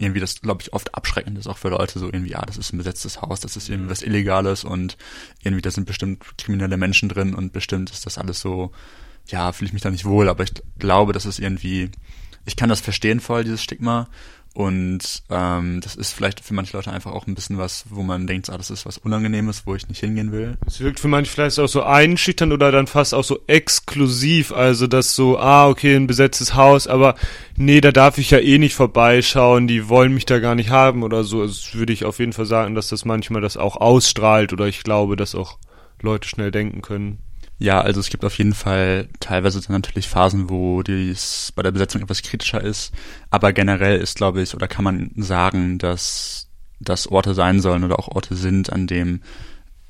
irgendwie 0.03 0.19
das, 0.19 0.41
glaube 0.41 0.61
ich, 0.61 0.73
oft 0.73 0.93
abschreckend 0.95 1.37
ist, 1.37 1.47
auch 1.47 1.57
für 1.57 1.69
Leute 1.69 1.99
so 1.99 2.07
irgendwie, 2.07 2.31
ja, 2.31 2.41
das 2.41 2.57
ist 2.57 2.73
ein 2.73 2.77
besetztes 2.77 3.21
Haus, 3.21 3.39
das 3.39 3.57
ist 3.57 3.69
irgendwie 3.69 3.89
was 3.89 4.01
Illegales 4.01 4.63
und 4.63 4.97
irgendwie 5.41 5.61
da 5.61 5.71
sind 5.71 5.85
bestimmt 5.85 6.23
kriminelle 6.37 6.77
Menschen 6.77 7.09
drin 7.09 7.33
und 7.33 7.53
bestimmt 7.53 7.89
ist 7.91 8.05
das 8.05 8.17
alles 8.17 8.39
so, 8.39 8.71
ja, 9.27 9.51
fühle 9.51 9.67
ich 9.67 9.73
mich 9.73 9.81
da 9.81 9.89
nicht 9.89 10.05
wohl, 10.05 10.29
aber 10.29 10.43
ich 10.43 10.53
glaube, 10.77 11.13
das 11.13 11.25
ist 11.25 11.39
irgendwie, 11.39 11.89
ich 12.45 12.55
kann 12.55 12.69
das 12.69 12.81
verstehen 12.81 13.19
voll, 13.19 13.43
dieses 13.43 13.63
Stigma 13.63 14.07
und 14.55 15.23
ähm, 15.31 15.81
das 15.81 15.95
ist 15.95 16.13
vielleicht 16.13 16.39
für 16.39 16.53
manche 16.53 16.77
Leute 16.77 16.91
einfach 16.91 17.11
auch 17.11 17.25
ein 17.25 17.33
bisschen 17.33 17.57
was, 17.57 17.85
wo 17.89 18.03
man 18.03 18.27
denkt, 18.27 18.51
ah, 18.51 18.57
das 18.57 18.69
ist 18.69 18.85
was 18.85 18.99
Unangenehmes, 18.99 19.65
wo 19.65 19.73
ich 19.73 19.87
nicht 19.87 19.99
hingehen 19.99 20.31
will. 20.31 20.57
Es 20.67 20.79
wirkt 20.79 20.99
für 20.99 21.07
manche 21.07 21.31
vielleicht 21.31 21.59
auch 21.59 21.67
so 21.67 21.81
einschüchternd 21.81 22.53
oder 22.53 22.71
dann 22.71 22.85
fast 22.85 23.15
auch 23.15 23.23
so 23.23 23.39
exklusiv, 23.47 24.51
also 24.51 24.85
das 24.85 25.15
so, 25.15 25.39
ah, 25.39 25.67
okay, 25.67 25.95
ein 25.95 26.05
besetztes 26.05 26.53
Haus, 26.53 26.85
aber 26.85 27.15
nee, 27.55 27.81
da 27.81 27.91
darf 27.91 28.19
ich 28.19 28.29
ja 28.29 28.37
eh 28.37 28.59
nicht 28.59 28.75
vorbeischauen, 28.75 29.67
die 29.67 29.89
wollen 29.89 30.13
mich 30.13 30.27
da 30.27 30.37
gar 30.37 30.53
nicht 30.53 30.69
haben 30.69 31.01
oder 31.01 31.23
so. 31.23 31.41
Also 31.41 31.73
würde 31.79 31.93
ich 31.93 32.05
auf 32.05 32.19
jeden 32.19 32.33
Fall 32.33 32.45
sagen, 32.45 32.75
dass 32.75 32.89
das 32.89 33.05
manchmal 33.05 33.41
das 33.41 33.57
auch 33.57 33.77
ausstrahlt 33.77 34.53
oder 34.53 34.67
ich 34.67 34.83
glaube, 34.83 35.15
dass 35.15 35.33
auch 35.33 35.57
Leute 35.99 36.27
schnell 36.27 36.51
denken 36.51 36.83
können. 36.83 37.17
Ja, 37.63 37.79
also 37.79 38.01
es 38.01 38.09
gibt 38.09 38.25
auf 38.25 38.37
jeden 38.39 38.53
Fall 38.53 39.07
teilweise 39.21 39.61
dann 39.61 39.77
natürlich 39.77 40.09
Phasen, 40.09 40.49
wo 40.49 40.83
dies 40.83 41.53
bei 41.55 41.63
der 41.63 41.71
Besetzung 41.71 42.01
etwas 42.01 42.21
kritischer 42.21 42.59
ist. 42.59 42.91
Aber 43.29 43.53
generell 43.53 44.01
ist, 44.01 44.17
glaube 44.17 44.41
ich, 44.41 44.53
oder 44.53 44.67
kann 44.67 44.83
man 44.83 45.11
sagen, 45.15 45.77
dass 45.77 46.49
das 46.81 47.07
Orte 47.07 47.33
sein 47.33 47.61
sollen 47.61 47.85
oder 47.85 47.97
auch 47.99 48.09
Orte 48.09 48.35
sind, 48.35 48.73
an 48.73 48.85
dem 48.85 49.21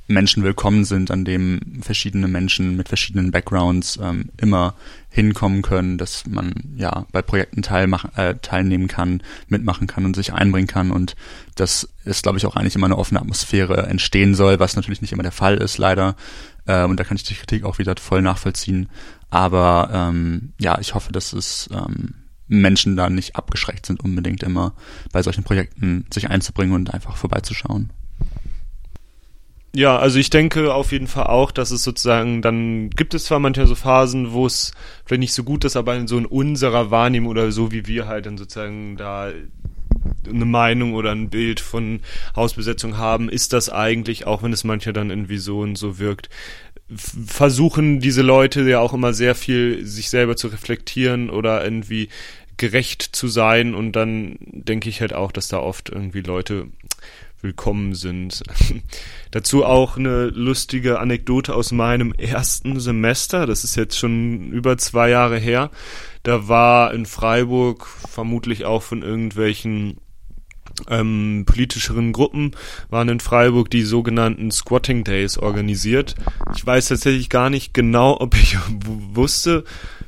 Menschen 0.07 0.43
willkommen 0.43 0.85
sind, 0.85 1.09
an 1.09 1.25
dem 1.25 1.81
verschiedene 1.81 2.27
Menschen 2.27 2.75
mit 2.75 2.89
verschiedenen 2.89 3.31
Backgrounds 3.31 3.97
ähm, 3.99 4.29
immer 4.37 4.75
hinkommen 5.09 5.63
können, 5.63 5.97
dass 5.97 6.27
man 6.27 6.53
ja 6.75 7.07
bei 7.11 7.23
Projekten 7.23 7.63
äh, 7.63 8.35
teilnehmen 8.35 8.87
kann, 8.87 9.23
mitmachen 9.47 9.87
kann 9.87 10.05
und 10.05 10.15
sich 10.15 10.31
einbringen 10.31 10.67
kann 10.67 10.91
und 10.91 11.15
dass 11.55 11.89
es, 12.05 12.21
glaube 12.21 12.37
ich, 12.37 12.45
auch 12.45 12.55
eigentlich 12.55 12.75
immer 12.75 12.85
eine 12.85 12.97
offene 12.97 13.21
Atmosphäre 13.21 13.87
entstehen 13.87 14.35
soll, 14.35 14.59
was 14.59 14.75
natürlich 14.75 15.01
nicht 15.01 15.13
immer 15.13 15.23
der 15.23 15.31
Fall 15.31 15.57
ist, 15.57 15.79
leider. 15.79 16.15
Äh, 16.65 16.83
und 16.85 16.99
da 16.99 17.03
kann 17.03 17.17
ich 17.17 17.23
die 17.23 17.35
Kritik 17.35 17.63
auch 17.63 17.77
wieder 17.77 17.95
voll 17.97 18.21
nachvollziehen. 18.21 18.89
Aber 19.29 19.89
ähm, 19.91 20.53
ja, 20.59 20.79
ich 20.79 20.95
hoffe, 20.95 21.11
dass 21.11 21.33
es 21.33 21.69
ähm, 21.73 22.15
Menschen 22.47 22.95
da 22.95 23.09
nicht 23.09 23.35
abgeschreckt 23.35 23.85
sind, 23.85 24.03
unbedingt 24.03 24.43
immer 24.43 24.73
bei 25.11 25.23
solchen 25.23 25.43
Projekten 25.43 26.05
sich 26.13 26.29
einzubringen 26.29 26.75
und 26.75 26.93
einfach 26.93 27.17
vorbeizuschauen. 27.17 27.91
Ja, 29.75 29.97
also 29.97 30.19
ich 30.19 30.29
denke 30.29 30.71
auf 30.71 30.91
jeden 30.91 31.07
Fall 31.07 31.25
auch, 31.25 31.49
dass 31.49 31.71
es 31.71 31.83
sozusagen, 31.83 32.43
dann 32.43 32.91
gibt 32.91 33.15
es 33.15 33.25
zwar 33.25 33.39
manchmal 33.39 33.65
so 33.65 33.73
Phasen, 33.73 34.31
wo 34.31 34.45
es 34.45 34.71
vielleicht 35.03 35.21
nicht 35.21 35.33
so 35.33 35.43
gut 35.43 35.65
ist, 35.65 35.75
aber 35.75 35.95
in 35.95 36.07
so 36.07 36.15
in 36.19 36.27
unserer 36.27 36.91
Wahrnehmung 36.91 37.31
oder 37.31 37.51
so 37.51 37.71
wie 37.71 37.87
wir 37.87 38.07
halt 38.07 38.27
dann 38.27 38.37
sozusagen 38.37 38.97
da 38.97 39.31
eine 40.27 40.45
Meinung 40.45 40.93
oder 40.93 41.11
ein 41.11 41.29
Bild 41.29 41.59
von 41.59 42.01
Hausbesetzung 42.35 42.97
haben, 42.97 43.29
ist 43.29 43.53
das 43.53 43.69
eigentlich, 43.69 44.25
auch 44.27 44.43
wenn 44.43 44.53
es 44.53 44.63
manchmal 44.63 44.93
dann 44.93 45.27
so 45.37 45.59
und 45.59 45.77
so 45.77 45.99
wirkt, 45.99 46.29
versuchen 46.95 47.99
diese 47.99 48.21
Leute 48.21 48.61
ja 48.69 48.79
auch 48.79 48.93
immer 48.93 49.13
sehr 49.13 49.35
viel 49.35 49.85
sich 49.85 50.09
selber 50.09 50.35
zu 50.35 50.47
reflektieren 50.47 51.29
oder 51.29 51.63
irgendwie 51.63 52.09
gerecht 52.57 53.01
zu 53.01 53.27
sein 53.27 53.73
und 53.73 53.93
dann 53.93 54.37
denke 54.39 54.89
ich 54.89 55.01
halt 55.01 55.13
auch, 55.13 55.31
dass 55.31 55.47
da 55.47 55.59
oft 55.59 55.89
irgendwie 55.89 56.21
Leute 56.21 56.67
willkommen 57.41 57.93
sind. 57.93 58.41
Dazu 59.31 59.65
auch 59.65 59.97
eine 59.97 60.27
lustige 60.27 60.99
Anekdote 60.99 61.53
aus 61.53 61.71
meinem 61.71 62.13
ersten 62.13 62.79
Semester. 62.79 63.45
Das 63.45 63.63
ist 63.63 63.75
jetzt 63.75 63.97
schon 63.97 64.51
über 64.51 64.77
zwei 64.77 65.09
Jahre 65.09 65.37
her. 65.37 65.69
Da 66.23 66.47
war 66.47 66.93
in 66.93 67.05
Freiburg 67.05 67.85
vermutlich 67.85 68.65
auch 68.65 68.81
von 68.81 69.03
irgendwelchen 69.03 69.97
ähm, 70.89 71.43
politischeren 71.45 72.13
Gruppen 72.13 72.51
waren 72.89 73.09
in 73.09 73.19
Freiburg 73.19 73.69
die 73.69 73.83
sogenannten 73.83 74.49
Squatting 74.51 75.03
Days 75.03 75.37
organisiert. 75.37 76.15
Ich 76.55 76.65
weiß 76.65 76.87
tatsächlich 76.87 77.29
gar 77.29 77.49
nicht 77.49 77.73
genau, 77.73 78.19
ob 78.19 78.35
ich 78.35 78.57
wusste, 79.13 79.63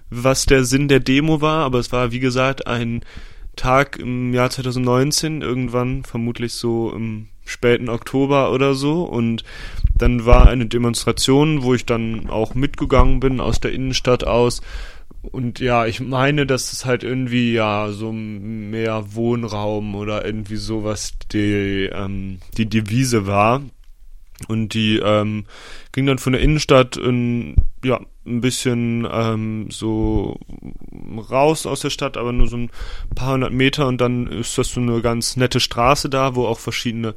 was 0.09 0.45
der 0.45 0.63
Sinn 0.63 0.87
der 0.87 0.99
Demo 1.01 1.41
war, 1.41 1.65
aber 1.65 1.79
es 1.79 1.91
war 1.91 2.11
wie 2.11 2.19
gesagt 2.19 2.67
ein 2.67 3.01
Tag 3.55 3.97
im 3.97 4.33
Jahr 4.33 4.49
2019, 4.49 5.41
irgendwann 5.41 6.03
vermutlich 6.03 6.53
so 6.53 6.91
im 6.91 7.27
späten 7.45 7.89
Oktober 7.89 8.51
oder 8.51 8.73
so 8.73 9.03
und 9.03 9.43
dann 9.97 10.25
war 10.25 10.47
eine 10.47 10.65
Demonstration, 10.65 11.63
wo 11.63 11.73
ich 11.73 11.85
dann 11.85 12.29
auch 12.29 12.55
mitgegangen 12.55 13.19
bin 13.19 13.39
aus 13.39 13.59
der 13.59 13.71
Innenstadt 13.71 14.25
aus 14.25 14.61
und 15.31 15.59
ja, 15.59 15.85
ich 15.85 15.99
meine, 15.99 16.45
dass 16.45 16.73
es 16.73 16.85
halt 16.85 17.03
irgendwie 17.03 17.53
ja 17.53 17.91
so 17.91 18.11
mehr 18.11 19.15
Wohnraum 19.15 19.95
oder 19.95 20.25
irgendwie 20.25 20.57
sowas 20.57 21.13
die, 21.31 21.89
ähm, 21.91 22.39
die 22.57 22.67
Devise 22.67 23.27
war. 23.27 23.61
Und 24.49 24.73
die 24.73 24.97
ähm, 24.97 25.45
ging 25.93 26.05
dann 26.05 26.17
von 26.17 26.33
der 26.33 26.41
Innenstadt 26.41 26.97
in, 26.97 27.55
ja, 27.85 28.01
ein 28.25 28.41
bisschen 28.41 29.07
ähm, 29.09 29.67
so 29.69 30.37
raus 31.31 31.65
aus 31.65 31.79
der 31.81 31.89
Stadt, 31.89 32.17
aber 32.17 32.33
nur 32.33 32.47
so 32.47 32.57
ein 32.57 32.69
paar 33.15 33.33
hundert 33.33 33.53
Meter 33.53 33.87
und 33.87 34.01
dann 34.01 34.27
ist 34.27 34.57
das 34.57 34.69
so 34.69 34.81
eine 34.81 35.01
ganz 35.01 35.37
nette 35.37 35.59
Straße 35.59 36.09
da, 36.09 36.35
wo 36.35 36.47
auch 36.47 36.59
verschiedene 36.59 37.15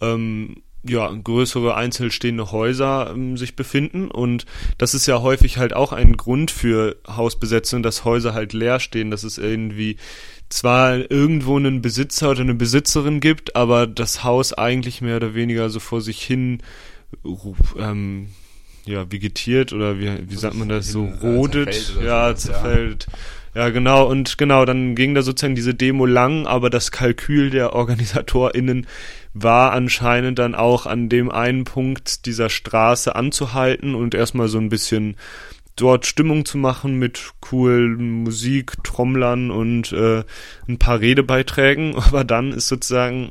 ähm, 0.00 0.62
ja, 0.84 1.10
größere 1.10 1.74
einzelstehende 1.74 2.52
Häuser 2.52 3.10
ähm, 3.12 3.36
sich 3.36 3.56
befinden. 3.56 4.10
Und 4.10 4.46
das 4.78 4.94
ist 4.94 5.06
ja 5.06 5.20
häufig 5.22 5.58
halt 5.58 5.74
auch 5.74 5.92
ein 5.92 6.16
Grund 6.16 6.50
für 6.50 6.96
Hausbesetzung, 7.08 7.82
dass 7.82 8.04
Häuser 8.04 8.34
halt 8.34 8.52
leer 8.52 8.80
stehen, 8.80 9.10
dass 9.10 9.24
es 9.24 9.38
irgendwie 9.38 9.96
zwar 10.48 11.10
irgendwo 11.10 11.56
einen 11.56 11.82
Besitzer 11.82 12.30
oder 12.30 12.40
eine 12.40 12.54
Besitzerin 12.54 13.20
gibt, 13.20 13.54
aber 13.56 13.86
das 13.86 14.24
Haus 14.24 14.52
eigentlich 14.52 15.00
mehr 15.00 15.16
oder 15.16 15.34
weniger 15.34 15.68
so 15.68 15.80
vor 15.80 16.00
sich 16.00 16.22
hin 16.22 16.62
ähm, 17.78 18.28
ja, 18.86 19.10
vegetiert 19.10 19.72
oder 19.72 19.98
wie, 19.98 20.10
wie 20.28 20.36
sagt 20.36 20.54
man 20.54 20.68
das, 20.68 20.88
so 20.88 21.04
äh, 21.04 21.26
rodet, 21.26 21.94
ja, 22.02 22.34
zerfällt. 22.34 23.06
Ja. 23.10 23.18
Ja, 23.54 23.70
genau, 23.70 24.06
und 24.06 24.38
genau, 24.38 24.64
dann 24.64 24.94
ging 24.94 25.14
da 25.14 25.22
sozusagen 25.22 25.54
diese 25.54 25.74
Demo 25.74 26.06
lang, 26.06 26.46
aber 26.46 26.70
das 26.70 26.92
Kalkül 26.92 27.50
der 27.50 27.72
OrganisatorInnen 27.74 28.86
war 29.34 29.72
anscheinend 29.72 30.38
dann 30.38 30.54
auch 30.54 30.86
an 30.86 31.08
dem 31.08 31.30
einen 31.30 31.64
Punkt 31.64 32.26
dieser 32.26 32.50
Straße 32.50 33.14
anzuhalten 33.14 33.94
und 33.94 34.14
erstmal 34.14 34.48
so 34.48 34.58
ein 34.58 34.68
bisschen 34.68 35.16
dort 35.76 36.06
Stimmung 36.06 36.44
zu 36.44 36.58
machen 36.58 36.98
mit 36.98 37.32
coolen 37.40 38.24
Musik, 38.24 38.82
Trommlern 38.82 39.50
und 39.50 39.92
äh, 39.92 40.24
ein 40.68 40.78
paar 40.78 41.00
Redebeiträgen. 41.00 41.94
Aber 41.96 42.24
dann 42.24 42.52
ist 42.52 42.68
sozusagen 42.68 43.30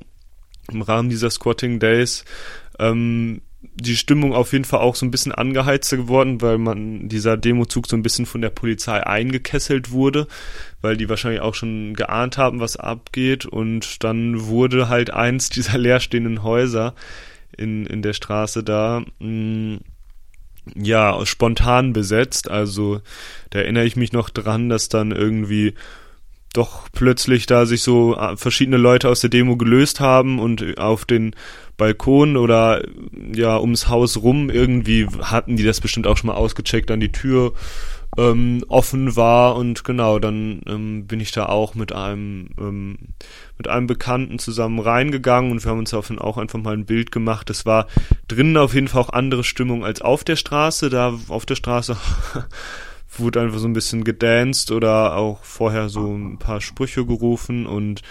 im 0.72 0.82
Rahmen 0.82 1.10
dieser 1.10 1.30
Squatting 1.30 1.80
Days 1.80 2.26
ähm, 2.80 3.42
die 3.62 3.96
Stimmung 3.96 4.34
auf 4.34 4.54
jeden 4.54 4.66
Fall 4.66 4.82
auch 4.82 4.96
so 4.96 5.06
ein 5.06 5.12
bisschen 5.12 5.32
angeheizter 5.32 5.98
geworden, 5.98 6.42
weil 6.42 6.58
man 6.58 7.10
dieser 7.10 7.38
Demozug 7.38 7.88
so 7.88 7.96
ein 7.96 8.04
bisschen 8.04 8.26
von 8.26 8.42
der 8.42 8.50
Polizei 8.50 9.06
eingekesselt 9.06 9.92
wurde, 9.92 10.28
weil 10.82 10.98
die 10.98 11.10
wahrscheinlich 11.10 11.42
auch 11.42 11.56
schon 11.56 11.96
geahnt 11.96 12.38
haben, 12.38 12.60
was 12.60 12.78
abgeht 12.78 13.46
und 13.46 14.04
dann 14.04 14.46
wurde 14.46 14.90
halt 14.90 15.12
eins 15.12 15.50
dieser 15.50 15.78
leerstehenden 15.78 16.44
Häuser 16.44 16.94
in, 17.56 17.86
in 17.86 18.02
der 18.02 18.14
Straße 18.14 18.64
da 18.64 19.04
mh, 19.20 19.28
mm, 19.28 19.80
ja, 20.76 21.26
spontan 21.26 21.94
besetzt. 21.94 22.50
Also 22.52 23.02
da 23.52 23.60
erinnere 23.60 23.86
ich 23.86 23.96
mich 23.96 24.12
noch 24.12 24.30
dran, 24.30 24.70
dass 24.70 24.90
dann 24.90 25.12
irgendwie 25.12 25.74
doch 26.58 26.90
plötzlich 26.92 27.46
da 27.46 27.66
sich 27.66 27.82
so 27.82 28.16
äh, 28.18 28.36
verschiedene 28.36 28.78
Leute 28.78 29.10
aus 29.10 29.22
der 29.22 29.30
Demo 29.30 29.56
gelöst 29.58 30.00
haben 30.00 30.40
und 30.40 30.78
auf 30.78 31.06
den 31.06 31.36
Balkon 31.78 32.38
oder 32.38 32.82
ja 33.34 33.60
ums 33.60 33.88
Haus 33.88 34.18
rum 34.18 34.50
irgendwie 34.50 35.08
hatten 35.22 35.56
die 35.56 35.64
das 35.64 35.80
bestimmt 35.80 36.08
auch 36.08 36.18
schon 36.18 36.28
mal 36.28 36.36
ausgecheckt, 36.36 36.90
dann 36.90 37.00
die 37.00 37.12
Tür 37.12 37.54
ähm, 38.18 38.64
offen 38.68 39.16
war 39.16 39.56
und 39.56 39.84
genau, 39.84 40.18
dann 40.18 40.62
ähm, 40.66 41.06
bin 41.06 41.20
ich 41.20 41.32
da 41.32 41.46
auch 41.46 41.76
mit 41.76 41.94
einem 41.94 42.50
ähm, 42.60 42.98
mit 43.58 43.68
einem 43.68 43.86
Bekannten 43.86 44.40
zusammen 44.40 44.80
reingegangen 44.80 45.52
und 45.52 45.64
wir 45.64 45.70
haben 45.70 45.80
uns 45.80 45.92
davon 45.92 46.18
auch 46.18 46.38
einfach 46.38 46.60
mal 46.60 46.74
ein 46.74 46.86
Bild 46.86 47.12
gemacht. 47.12 47.50
Es 47.50 47.66
war 47.66 47.88
drinnen 48.28 48.58
auf 48.58 48.74
jeden 48.74 48.88
Fall 48.88 49.02
auch 49.02 49.10
andere 49.14 49.44
Stimmung 49.44 49.86
als 49.86 50.02
auf 50.02 50.24
der 50.24 50.36
Straße. 50.36 50.90
Da 50.90 51.14
auf 51.28 51.46
der 51.46 51.56
Straße 51.56 51.98
wurde 53.10 53.42
einfach 53.42 53.60
so 53.60 53.68
ein 53.68 53.74
bisschen 53.74 54.04
gedanced 54.04 54.72
oder 54.72 55.16
auch 55.16 55.44
vorher 55.44 55.90
so 55.90 56.14
ein 56.14 56.38
paar 56.38 56.62
Sprüche 56.62 57.06
gerufen 57.06 57.66
und 57.66 58.02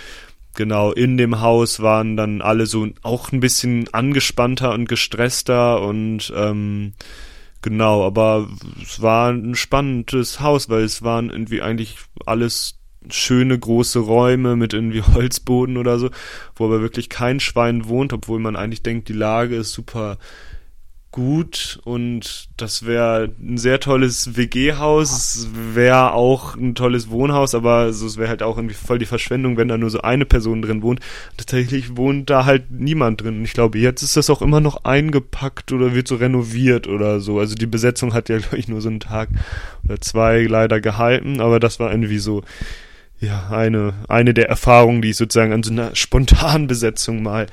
genau 0.55 0.93
in 0.93 1.17
dem 1.17 1.41
Haus 1.41 1.81
waren 1.81 2.17
dann 2.17 2.41
alle 2.41 2.67
so 2.67 2.89
auch 3.03 3.31
ein 3.31 3.41
bisschen 3.41 3.93
angespannter 3.93 4.73
und 4.73 4.89
gestresster 4.89 5.83
und 5.83 6.33
ähm, 6.35 6.95
genau, 7.63 8.05
aber 8.05 8.49
es 8.83 9.01
war 9.01 9.31
ein 9.31 9.55
spannendes 9.55 10.41
Haus, 10.41 10.69
weil 10.69 10.83
es 10.83 11.03
waren 11.03 11.31
irgendwie 11.31 11.63
eigentlich 11.63 11.99
alles 12.25 12.79
schöne 13.09 13.57
große 13.57 14.01
Räume 14.01 14.57
mit 14.57 14.73
irgendwie 14.73 15.03
Holzboden 15.15 15.77
oder 15.77 15.99
so, 15.99 16.11
wo 16.57 16.65
aber 16.65 16.81
wirklich 16.81 17.09
kein 17.09 17.39
Schwein 17.39 17.89
wohnt, 17.89 18.13
obwohl 18.13 18.41
man 18.41 18.57
eigentlich 18.57 18.83
denkt, 18.83 19.09
die 19.09 19.15
Lage 19.15 19.57
ist 19.57 19.73
super 19.73 20.19
gut 21.17 21.81
und 21.85 22.51
das 22.59 22.85
wäre 22.85 23.31
ein 23.41 23.57
sehr 23.57 23.81
tolles 23.81 24.37
WG-Haus, 24.37 25.49
wäre 25.73 26.13
auch 26.13 26.57
ein 26.57 26.75
tolles 26.75 27.09
Wohnhaus, 27.09 27.55
aber 27.55 27.95
so, 27.95 28.05
es 28.07 28.19
wäre 28.19 28.29
halt 28.29 28.43
auch 28.43 28.59
irgendwie 28.59 28.75
voll 28.75 28.99
die 28.99 29.07
Verschwendung, 29.07 29.57
wenn 29.57 29.69
da 29.69 29.79
nur 29.79 29.89
so 29.89 30.03
eine 30.03 30.27
Person 30.27 30.61
drin 30.61 30.83
wohnt. 30.83 31.01
Tatsächlich 31.39 31.97
wohnt 31.97 32.29
da 32.29 32.45
halt 32.45 32.71
niemand 32.71 33.23
drin. 33.23 33.43
Ich 33.47 33.55
glaube, 33.55 33.79
jetzt 33.79 34.03
ist 34.03 34.19
das 34.19 34.29
auch 34.29 34.43
immer 34.43 34.61
noch 34.61 34.85
eingepackt 34.85 35.73
oder 35.73 35.95
wird 35.95 36.07
so 36.07 36.17
renoviert 36.17 36.87
oder 36.87 37.21
so. 37.21 37.39
Also 37.39 37.55
die 37.55 37.65
Besetzung 37.65 38.13
hat 38.13 38.29
ja, 38.29 38.37
glaube 38.39 38.59
ich, 38.59 38.69
nur 38.69 38.83
so 38.83 38.91
einen 38.91 39.01
Tag 39.01 39.31
oder 39.87 39.99
zwei 40.03 40.43
leider 40.43 40.83
gehalten, 40.83 41.41
aber 41.41 41.61
das 41.61 41.81
war 41.81 41.91
irgendwie 41.91 42.19
so 42.19 42.43
ja, 43.21 43.49
eine, 43.51 43.95
eine 44.09 44.35
der 44.35 44.51
Erfahrungen, 44.51 45.01
die 45.01 45.09
ich 45.11 45.17
sozusagen 45.17 45.55
an 45.55 45.63
so 45.63 45.73
einer 45.73 45.95
spontanen 45.97 46.67
Besetzung 46.67 47.23
mal 47.23 47.47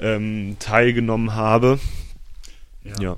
ähm, 0.00 0.56
teilgenommen 0.60 1.34
habe. 1.34 1.78
Ja. 2.84 3.00
ja. 3.00 3.16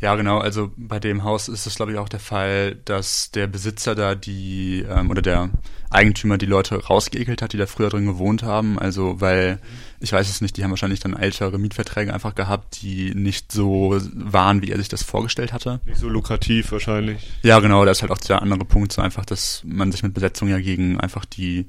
Ja, 0.00 0.14
genau. 0.14 0.38
Also 0.38 0.72
bei 0.76 0.98
dem 0.98 1.24
Haus 1.24 1.48
ist 1.48 1.66
es, 1.66 1.74
glaube 1.74 1.92
ich, 1.92 1.98
auch 1.98 2.08
der 2.08 2.20
Fall, 2.20 2.76
dass 2.86 3.30
der 3.32 3.46
Besitzer 3.46 3.94
da 3.94 4.14
die 4.14 4.84
ähm, 4.88 5.10
oder 5.10 5.20
der 5.20 5.50
Eigentümer 5.90 6.38
die 6.38 6.46
Leute 6.46 6.82
rausgeekelt 6.82 7.42
hat, 7.42 7.52
die 7.52 7.58
da 7.58 7.66
früher 7.66 7.90
drin 7.90 8.06
gewohnt 8.06 8.42
haben. 8.42 8.78
Also 8.78 9.20
weil 9.20 9.60
ich 9.98 10.12
weiß 10.12 10.30
es 10.30 10.40
nicht, 10.40 10.56
die 10.56 10.64
haben 10.64 10.70
wahrscheinlich 10.70 11.00
dann 11.00 11.14
ältere 11.14 11.58
Mietverträge 11.58 12.14
einfach 12.14 12.34
gehabt, 12.34 12.80
die 12.80 13.14
nicht 13.14 13.52
so 13.52 13.98
waren, 14.14 14.62
wie 14.62 14.70
er 14.70 14.78
sich 14.78 14.88
das 14.88 15.02
vorgestellt 15.02 15.52
hatte. 15.52 15.80
Nicht 15.84 16.00
so 16.00 16.08
lukrativ 16.08 16.72
wahrscheinlich. 16.72 17.28
Ja, 17.42 17.60
genau. 17.60 17.84
Da 17.84 17.90
ist 17.90 18.00
halt 18.00 18.12
auch 18.12 18.18
der 18.18 18.40
andere 18.40 18.64
Punkt 18.64 18.92
so 18.92 19.02
einfach, 19.02 19.26
dass 19.26 19.60
man 19.66 19.92
sich 19.92 20.02
mit 20.02 20.14
Besetzung 20.14 20.48
ja 20.48 20.60
gegen 20.60 20.98
einfach 20.98 21.26
die 21.26 21.66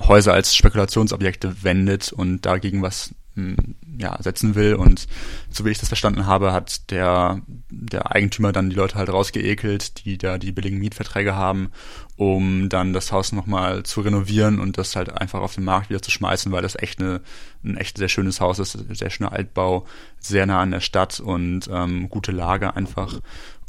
Häuser 0.00 0.32
als 0.32 0.56
Spekulationsobjekte 0.56 1.62
wendet 1.62 2.12
und 2.12 2.44
dagegen 2.44 2.82
was 2.82 3.14
ja, 3.34 4.16
setzen 4.22 4.54
will. 4.54 4.74
Und 4.74 5.06
so 5.50 5.64
wie 5.64 5.70
ich 5.70 5.78
das 5.78 5.88
verstanden 5.88 6.26
habe, 6.26 6.52
hat 6.52 6.90
der, 6.90 7.40
der 7.70 8.12
Eigentümer 8.12 8.52
dann 8.52 8.70
die 8.70 8.76
Leute 8.76 8.96
halt 8.96 9.08
rausgeekelt, 9.08 10.04
die 10.04 10.18
da 10.18 10.38
die 10.38 10.52
billigen 10.52 10.78
Mietverträge 10.78 11.34
haben, 11.34 11.70
um 12.16 12.68
dann 12.68 12.92
das 12.92 13.12
Haus 13.12 13.32
nochmal 13.32 13.82
zu 13.84 14.02
renovieren 14.02 14.60
und 14.60 14.78
das 14.78 14.96
halt 14.96 15.10
einfach 15.10 15.40
auf 15.40 15.54
den 15.54 15.64
Markt 15.64 15.90
wieder 15.90 16.02
zu 16.02 16.10
schmeißen, 16.10 16.52
weil 16.52 16.62
das 16.62 16.76
echt 16.76 17.00
eine, 17.00 17.20
ein 17.64 17.76
echt 17.76 17.98
sehr 17.98 18.08
schönes 18.08 18.40
Haus 18.40 18.58
ist, 18.58 18.78
sehr 18.90 19.10
schöner 19.10 19.32
Altbau, 19.32 19.86
sehr 20.18 20.46
nah 20.46 20.60
an 20.60 20.70
der 20.70 20.80
Stadt 20.80 21.20
und 21.20 21.68
ähm, 21.72 22.08
gute 22.08 22.32
Lage 22.32 22.76
einfach, 22.76 23.20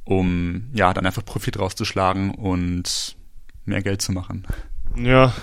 um 0.04 0.70
ja 0.74 0.94
dann 0.94 1.06
einfach 1.06 1.24
Profit 1.24 1.60
rauszuschlagen 1.60 2.32
und 2.32 3.16
mehr 3.66 3.82
Geld 3.82 4.02
zu 4.02 4.12
machen. 4.12 4.46
Ja, 4.96 5.34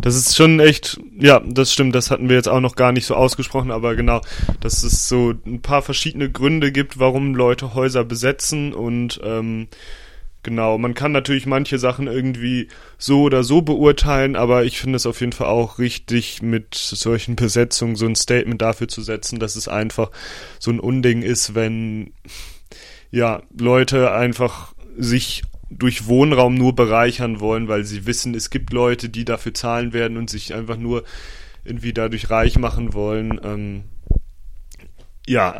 das 0.00 0.14
ist 0.14 0.36
schon 0.36 0.60
echt, 0.60 1.00
ja, 1.18 1.40
das 1.44 1.72
stimmt, 1.72 1.94
das 1.94 2.10
hatten 2.10 2.28
wir 2.28 2.36
jetzt 2.36 2.48
auch 2.48 2.60
noch 2.60 2.76
gar 2.76 2.92
nicht 2.92 3.04
so 3.04 3.16
ausgesprochen, 3.16 3.72
aber 3.72 3.96
genau, 3.96 4.20
dass 4.60 4.84
es 4.84 5.08
so 5.08 5.34
ein 5.44 5.60
paar 5.60 5.82
verschiedene 5.82 6.30
Gründe 6.30 6.70
gibt, 6.70 7.00
warum 7.00 7.34
Leute 7.34 7.74
Häuser 7.74 8.04
besetzen 8.04 8.72
und 8.72 9.20
ähm, 9.24 9.66
genau, 10.44 10.78
man 10.78 10.94
kann 10.94 11.10
natürlich 11.10 11.46
manche 11.46 11.78
Sachen 11.78 12.06
irgendwie 12.06 12.68
so 12.96 13.22
oder 13.22 13.42
so 13.42 13.62
beurteilen, 13.62 14.36
aber 14.36 14.64
ich 14.64 14.78
finde 14.78 14.96
es 14.96 15.06
auf 15.06 15.20
jeden 15.20 15.32
Fall 15.32 15.48
auch 15.48 15.80
richtig, 15.80 16.40
mit 16.40 16.74
solchen 16.76 17.34
Besetzungen 17.34 17.96
so 17.96 18.06
ein 18.06 18.14
Statement 18.14 18.62
dafür 18.62 18.86
zu 18.86 19.02
setzen, 19.02 19.40
dass 19.40 19.56
es 19.56 19.66
einfach 19.66 20.12
so 20.60 20.70
ein 20.70 20.78
Unding 20.78 21.22
ist, 21.22 21.56
wenn 21.56 22.12
ja, 23.10 23.42
Leute 23.58 24.12
einfach 24.12 24.74
sich 24.96 25.42
durch 25.78 26.06
Wohnraum 26.06 26.54
nur 26.54 26.74
bereichern 26.74 27.40
wollen, 27.40 27.68
weil 27.68 27.84
sie 27.84 28.06
wissen, 28.06 28.34
es 28.34 28.50
gibt 28.50 28.72
Leute, 28.72 29.08
die 29.08 29.24
dafür 29.24 29.54
zahlen 29.54 29.92
werden 29.92 30.16
und 30.16 30.30
sich 30.30 30.54
einfach 30.54 30.76
nur 30.76 31.04
irgendwie 31.64 31.92
dadurch 31.92 32.30
reich 32.30 32.58
machen 32.58 32.92
wollen. 32.92 33.40
Ähm, 33.42 33.84
ja, 35.26 35.54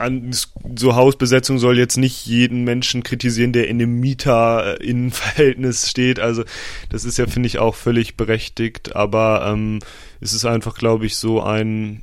so 0.75 0.97
Hausbesetzung 0.97 1.59
soll 1.59 1.79
jetzt 1.79 1.97
nicht 1.97 2.27
jeden 2.27 2.65
Menschen 2.65 3.05
kritisieren, 3.05 3.53
der 3.53 3.69
in 3.69 3.79
dem 3.79 4.01
Mieter-Innenverhältnis 4.01 5.89
steht. 5.89 6.19
Also 6.19 6.43
das 6.89 7.05
ist 7.05 7.17
ja, 7.19 7.29
finde 7.29 7.47
ich, 7.47 7.59
auch 7.59 7.77
völlig 7.77 8.17
berechtigt. 8.17 8.97
Aber 8.97 9.47
ähm, 9.47 9.79
es 10.21 10.33
ist 10.33 10.45
einfach, 10.45 10.75
glaube 10.75 11.07
ich, 11.07 11.17
so 11.17 11.41
ein, 11.41 12.03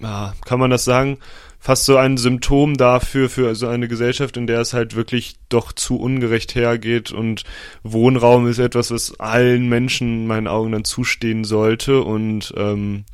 ja, 0.00 0.34
kann 0.44 0.58
man 0.58 0.70
das 0.70 0.84
sagen, 0.84 1.18
fast 1.64 1.86
so 1.86 1.96
ein 1.96 2.18
Symptom 2.18 2.76
dafür, 2.76 3.30
für 3.30 3.54
so 3.54 3.68
eine 3.68 3.88
Gesellschaft, 3.88 4.36
in 4.36 4.46
der 4.46 4.60
es 4.60 4.74
halt 4.74 4.96
wirklich 4.96 5.36
doch 5.48 5.72
zu 5.72 5.98
ungerecht 5.98 6.54
hergeht 6.54 7.10
und 7.10 7.44
Wohnraum 7.82 8.46
ist 8.46 8.58
etwas, 8.58 8.90
was 8.90 9.18
allen 9.18 9.66
Menschen 9.70 10.08
in 10.08 10.26
meinen 10.26 10.46
Augen 10.46 10.72
dann 10.72 10.84
zustehen 10.84 11.42
sollte 11.42 12.02
und 12.02 12.52
ähm, 12.58 13.06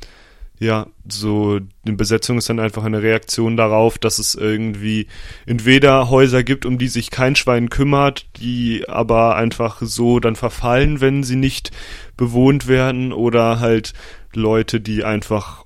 ja, 0.59 0.87
so 1.07 1.61
eine 1.85 1.95
Besetzung 1.95 2.39
ist 2.39 2.49
dann 2.49 2.59
einfach 2.59 2.83
eine 2.83 3.01
Reaktion 3.01 3.55
darauf, 3.55 3.97
dass 3.97 4.19
es 4.19 4.35
irgendwie 4.35 5.07
entweder 5.45 6.09
Häuser 6.09 6.43
gibt, 6.43 6.65
um 6.65 6.77
die 6.77 6.89
sich 6.89 7.09
kein 7.09 7.37
Schwein 7.37 7.69
kümmert, 7.69 8.27
die 8.35 8.83
aber 8.89 9.37
einfach 9.37 9.77
so 9.81 10.19
dann 10.19 10.35
verfallen, 10.35 10.99
wenn 10.99 11.23
sie 11.23 11.37
nicht 11.37 11.71
bewohnt 12.17 12.67
werden, 12.67 13.13
oder 13.13 13.61
halt 13.61 13.93
Leute, 14.33 14.81
die 14.81 15.05
einfach 15.05 15.63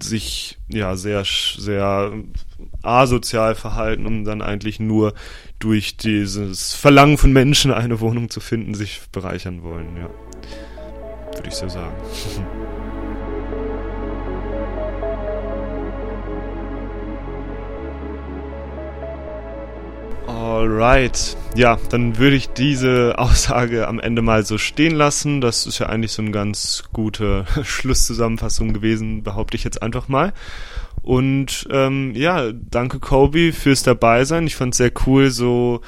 sich 0.00 0.58
ja 0.68 0.96
sehr 0.96 1.24
sehr 1.24 2.12
asozial 2.82 3.54
verhalten, 3.54 4.06
um 4.06 4.24
dann 4.24 4.42
eigentlich 4.42 4.80
nur 4.80 5.14
durch 5.58 5.96
dieses 5.96 6.74
Verlangen 6.74 7.18
von 7.18 7.32
Menschen 7.32 7.72
eine 7.72 8.00
Wohnung 8.00 8.28
zu 8.28 8.40
finden, 8.40 8.74
sich 8.74 9.02
bereichern 9.12 9.62
wollen, 9.62 9.96
ja. 9.96 10.10
Würde 11.34 11.48
ich 11.48 11.54
so 11.54 11.68
sagen. 11.68 11.94
Alright. 20.44 21.38
Ja, 21.56 21.78
dann 21.88 22.18
würde 22.18 22.36
ich 22.36 22.50
diese 22.50 23.14
Aussage 23.18 23.88
am 23.88 23.98
Ende 23.98 24.20
mal 24.20 24.44
so 24.44 24.58
stehen 24.58 24.94
lassen. 24.94 25.40
Das 25.40 25.66
ist 25.66 25.78
ja 25.78 25.86
eigentlich 25.86 26.12
so 26.12 26.20
eine 26.20 26.32
ganz 26.32 26.84
gute 26.92 27.46
Schlusszusammenfassung 27.64 28.74
gewesen, 28.74 29.22
behaupte 29.22 29.56
ich 29.56 29.64
jetzt 29.64 29.80
einfach 29.80 30.08
mal. 30.08 30.34
Und 31.00 31.66
ähm, 31.70 32.12
ja, 32.14 32.52
danke 32.52 33.00
Kobe 33.00 33.54
fürs 33.54 33.84
Dabeisein. 33.84 34.46
Ich 34.46 34.54
fand 34.54 34.74
es 34.74 34.78
sehr 34.78 34.92
cool, 35.06 35.30
so 35.30 35.80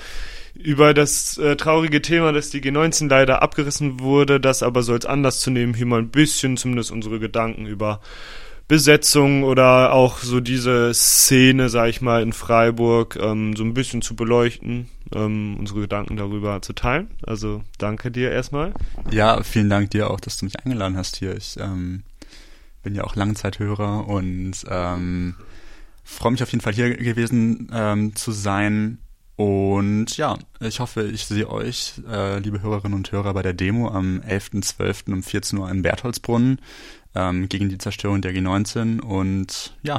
über 0.55 0.95
das 0.95 1.37
äh, 1.37 1.57
traurige 1.57 2.01
Thema, 2.01 2.33
dass 2.33 2.49
die 2.49 2.63
G19 2.63 3.11
leider 3.11 3.43
abgerissen 3.43 4.01
wurde, 4.01 4.41
das 4.41 4.63
aber 4.63 4.83
so 4.83 4.95
als 4.95 5.05
Anlass 5.05 5.41
zu 5.41 5.51
nehmen, 5.51 5.75
hier 5.75 5.85
mal 5.85 6.01
ein 6.01 6.09
bisschen 6.09 6.57
zumindest 6.57 6.93
unsere 6.93 7.19
Gedanken 7.19 7.67
über 7.67 8.01
Besetzung 8.69 9.45
oder 9.45 9.93
auch 9.93 10.19
so 10.19 10.41
diese 10.41 10.93
Szene, 10.93 11.69
sag 11.69 11.89
ich 11.89 12.01
mal, 12.01 12.23
in 12.23 12.33
Freiburg 12.33 13.17
ähm, 13.21 13.55
so 13.55 13.63
ein 13.63 13.75
bisschen 13.75 14.03
zu 14.03 14.17
beleuchten, 14.17 14.89
ähm, 15.15 15.57
unsere 15.59 15.81
Gedanken 15.81 16.17
darüber 16.17 16.61
zu 16.63 16.73
teilen. 16.73 17.09
Also 17.25 17.63
danke 17.79 18.11
dir 18.11 18.33
erstmal. 18.33 18.75
Ja, 19.11 19.43
vielen 19.45 19.71
Dank 19.71 19.91
dir 19.91 20.11
auch, 20.11 20.19
dass 20.19 20.37
du 20.39 20.47
mich 20.47 20.59
eingeladen 20.65 20.97
hast 20.97 21.17
hier. 21.17 21.37
Ich 21.37 21.57
ähm, 21.61 22.03
bin 22.83 22.97
ja 22.97 23.05
auch 23.05 23.15
Langzeithörer 23.15 24.09
und 24.09 24.55
ähm, 24.69 25.37
freue 26.03 26.33
mich 26.33 26.43
auf 26.43 26.51
jeden 26.51 26.63
Fall 26.63 26.75
hier 26.75 26.97
gewesen 26.97 27.71
ähm, 27.73 28.17
zu 28.17 28.33
sein. 28.33 28.99
Und 29.37 30.17
ja, 30.17 30.39
ich 30.61 30.81
hoffe, 30.81 31.03
ich 31.03 31.27
sehe 31.27 31.49
euch, 31.49 32.01
äh, 32.11 32.39
liebe 32.39 32.63
Hörerinnen 32.63 32.97
und 32.97 33.13
Hörer, 33.13 33.35
bei 33.35 33.43
der 33.43 33.53
Demo 33.53 33.91
am 33.91 34.21
11.12. 34.27 35.13
um 35.13 35.23
14 35.23 35.59
Uhr 35.59 35.71
im 35.71 35.83
Bertholdsbrunnen 35.83 36.59
ähm, 37.17 37.49
gegen 37.49 37.69
die 37.69 37.79
Zerstörung 37.79 38.21
der 38.21 38.33
G19 38.33 39.01
und 39.01 39.75
ja, 39.83 39.99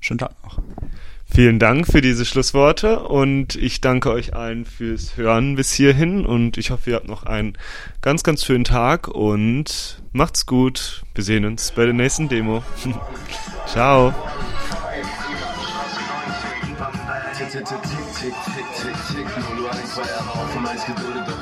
schönen 0.00 0.18
Tag 0.18 0.32
noch. 0.44 0.60
Vielen 1.28 1.58
Dank 1.58 1.88
für 1.88 2.00
diese 2.00 2.24
Schlussworte 2.24 3.00
und 3.00 3.56
ich 3.56 3.80
danke 3.80 4.12
euch 4.12 4.34
allen 4.34 4.64
fürs 4.64 5.16
Hören 5.16 5.56
bis 5.56 5.72
hierhin 5.72 6.24
und 6.24 6.56
ich 6.56 6.70
hoffe, 6.70 6.90
ihr 6.90 6.96
habt 6.96 7.08
noch 7.08 7.24
einen 7.24 7.58
ganz, 8.00 8.22
ganz 8.22 8.44
schönen 8.44 8.62
Tag 8.62 9.08
und 9.08 10.00
macht's 10.12 10.46
gut. 10.46 11.02
Wir 11.14 11.24
sehen 11.24 11.44
uns 11.44 11.72
bei 11.72 11.84
der 11.84 11.94
nächsten 11.94 12.28
Demo. 12.28 12.62
Ciao. 13.66 14.14
Tick, 17.36 17.50
tick, 17.50 17.64
tick, 17.66 17.82
tick, 17.82 18.34
tick, 18.76 18.94
tick, 19.08 19.56
nur 19.56 19.56
du 19.56 19.68
ein 19.68 19.86
Feuer 19.86 20.20
auf 20.32 20.56
und 20.56 20.66
eins 20.66 20.84
geduldet, 20.86 21.35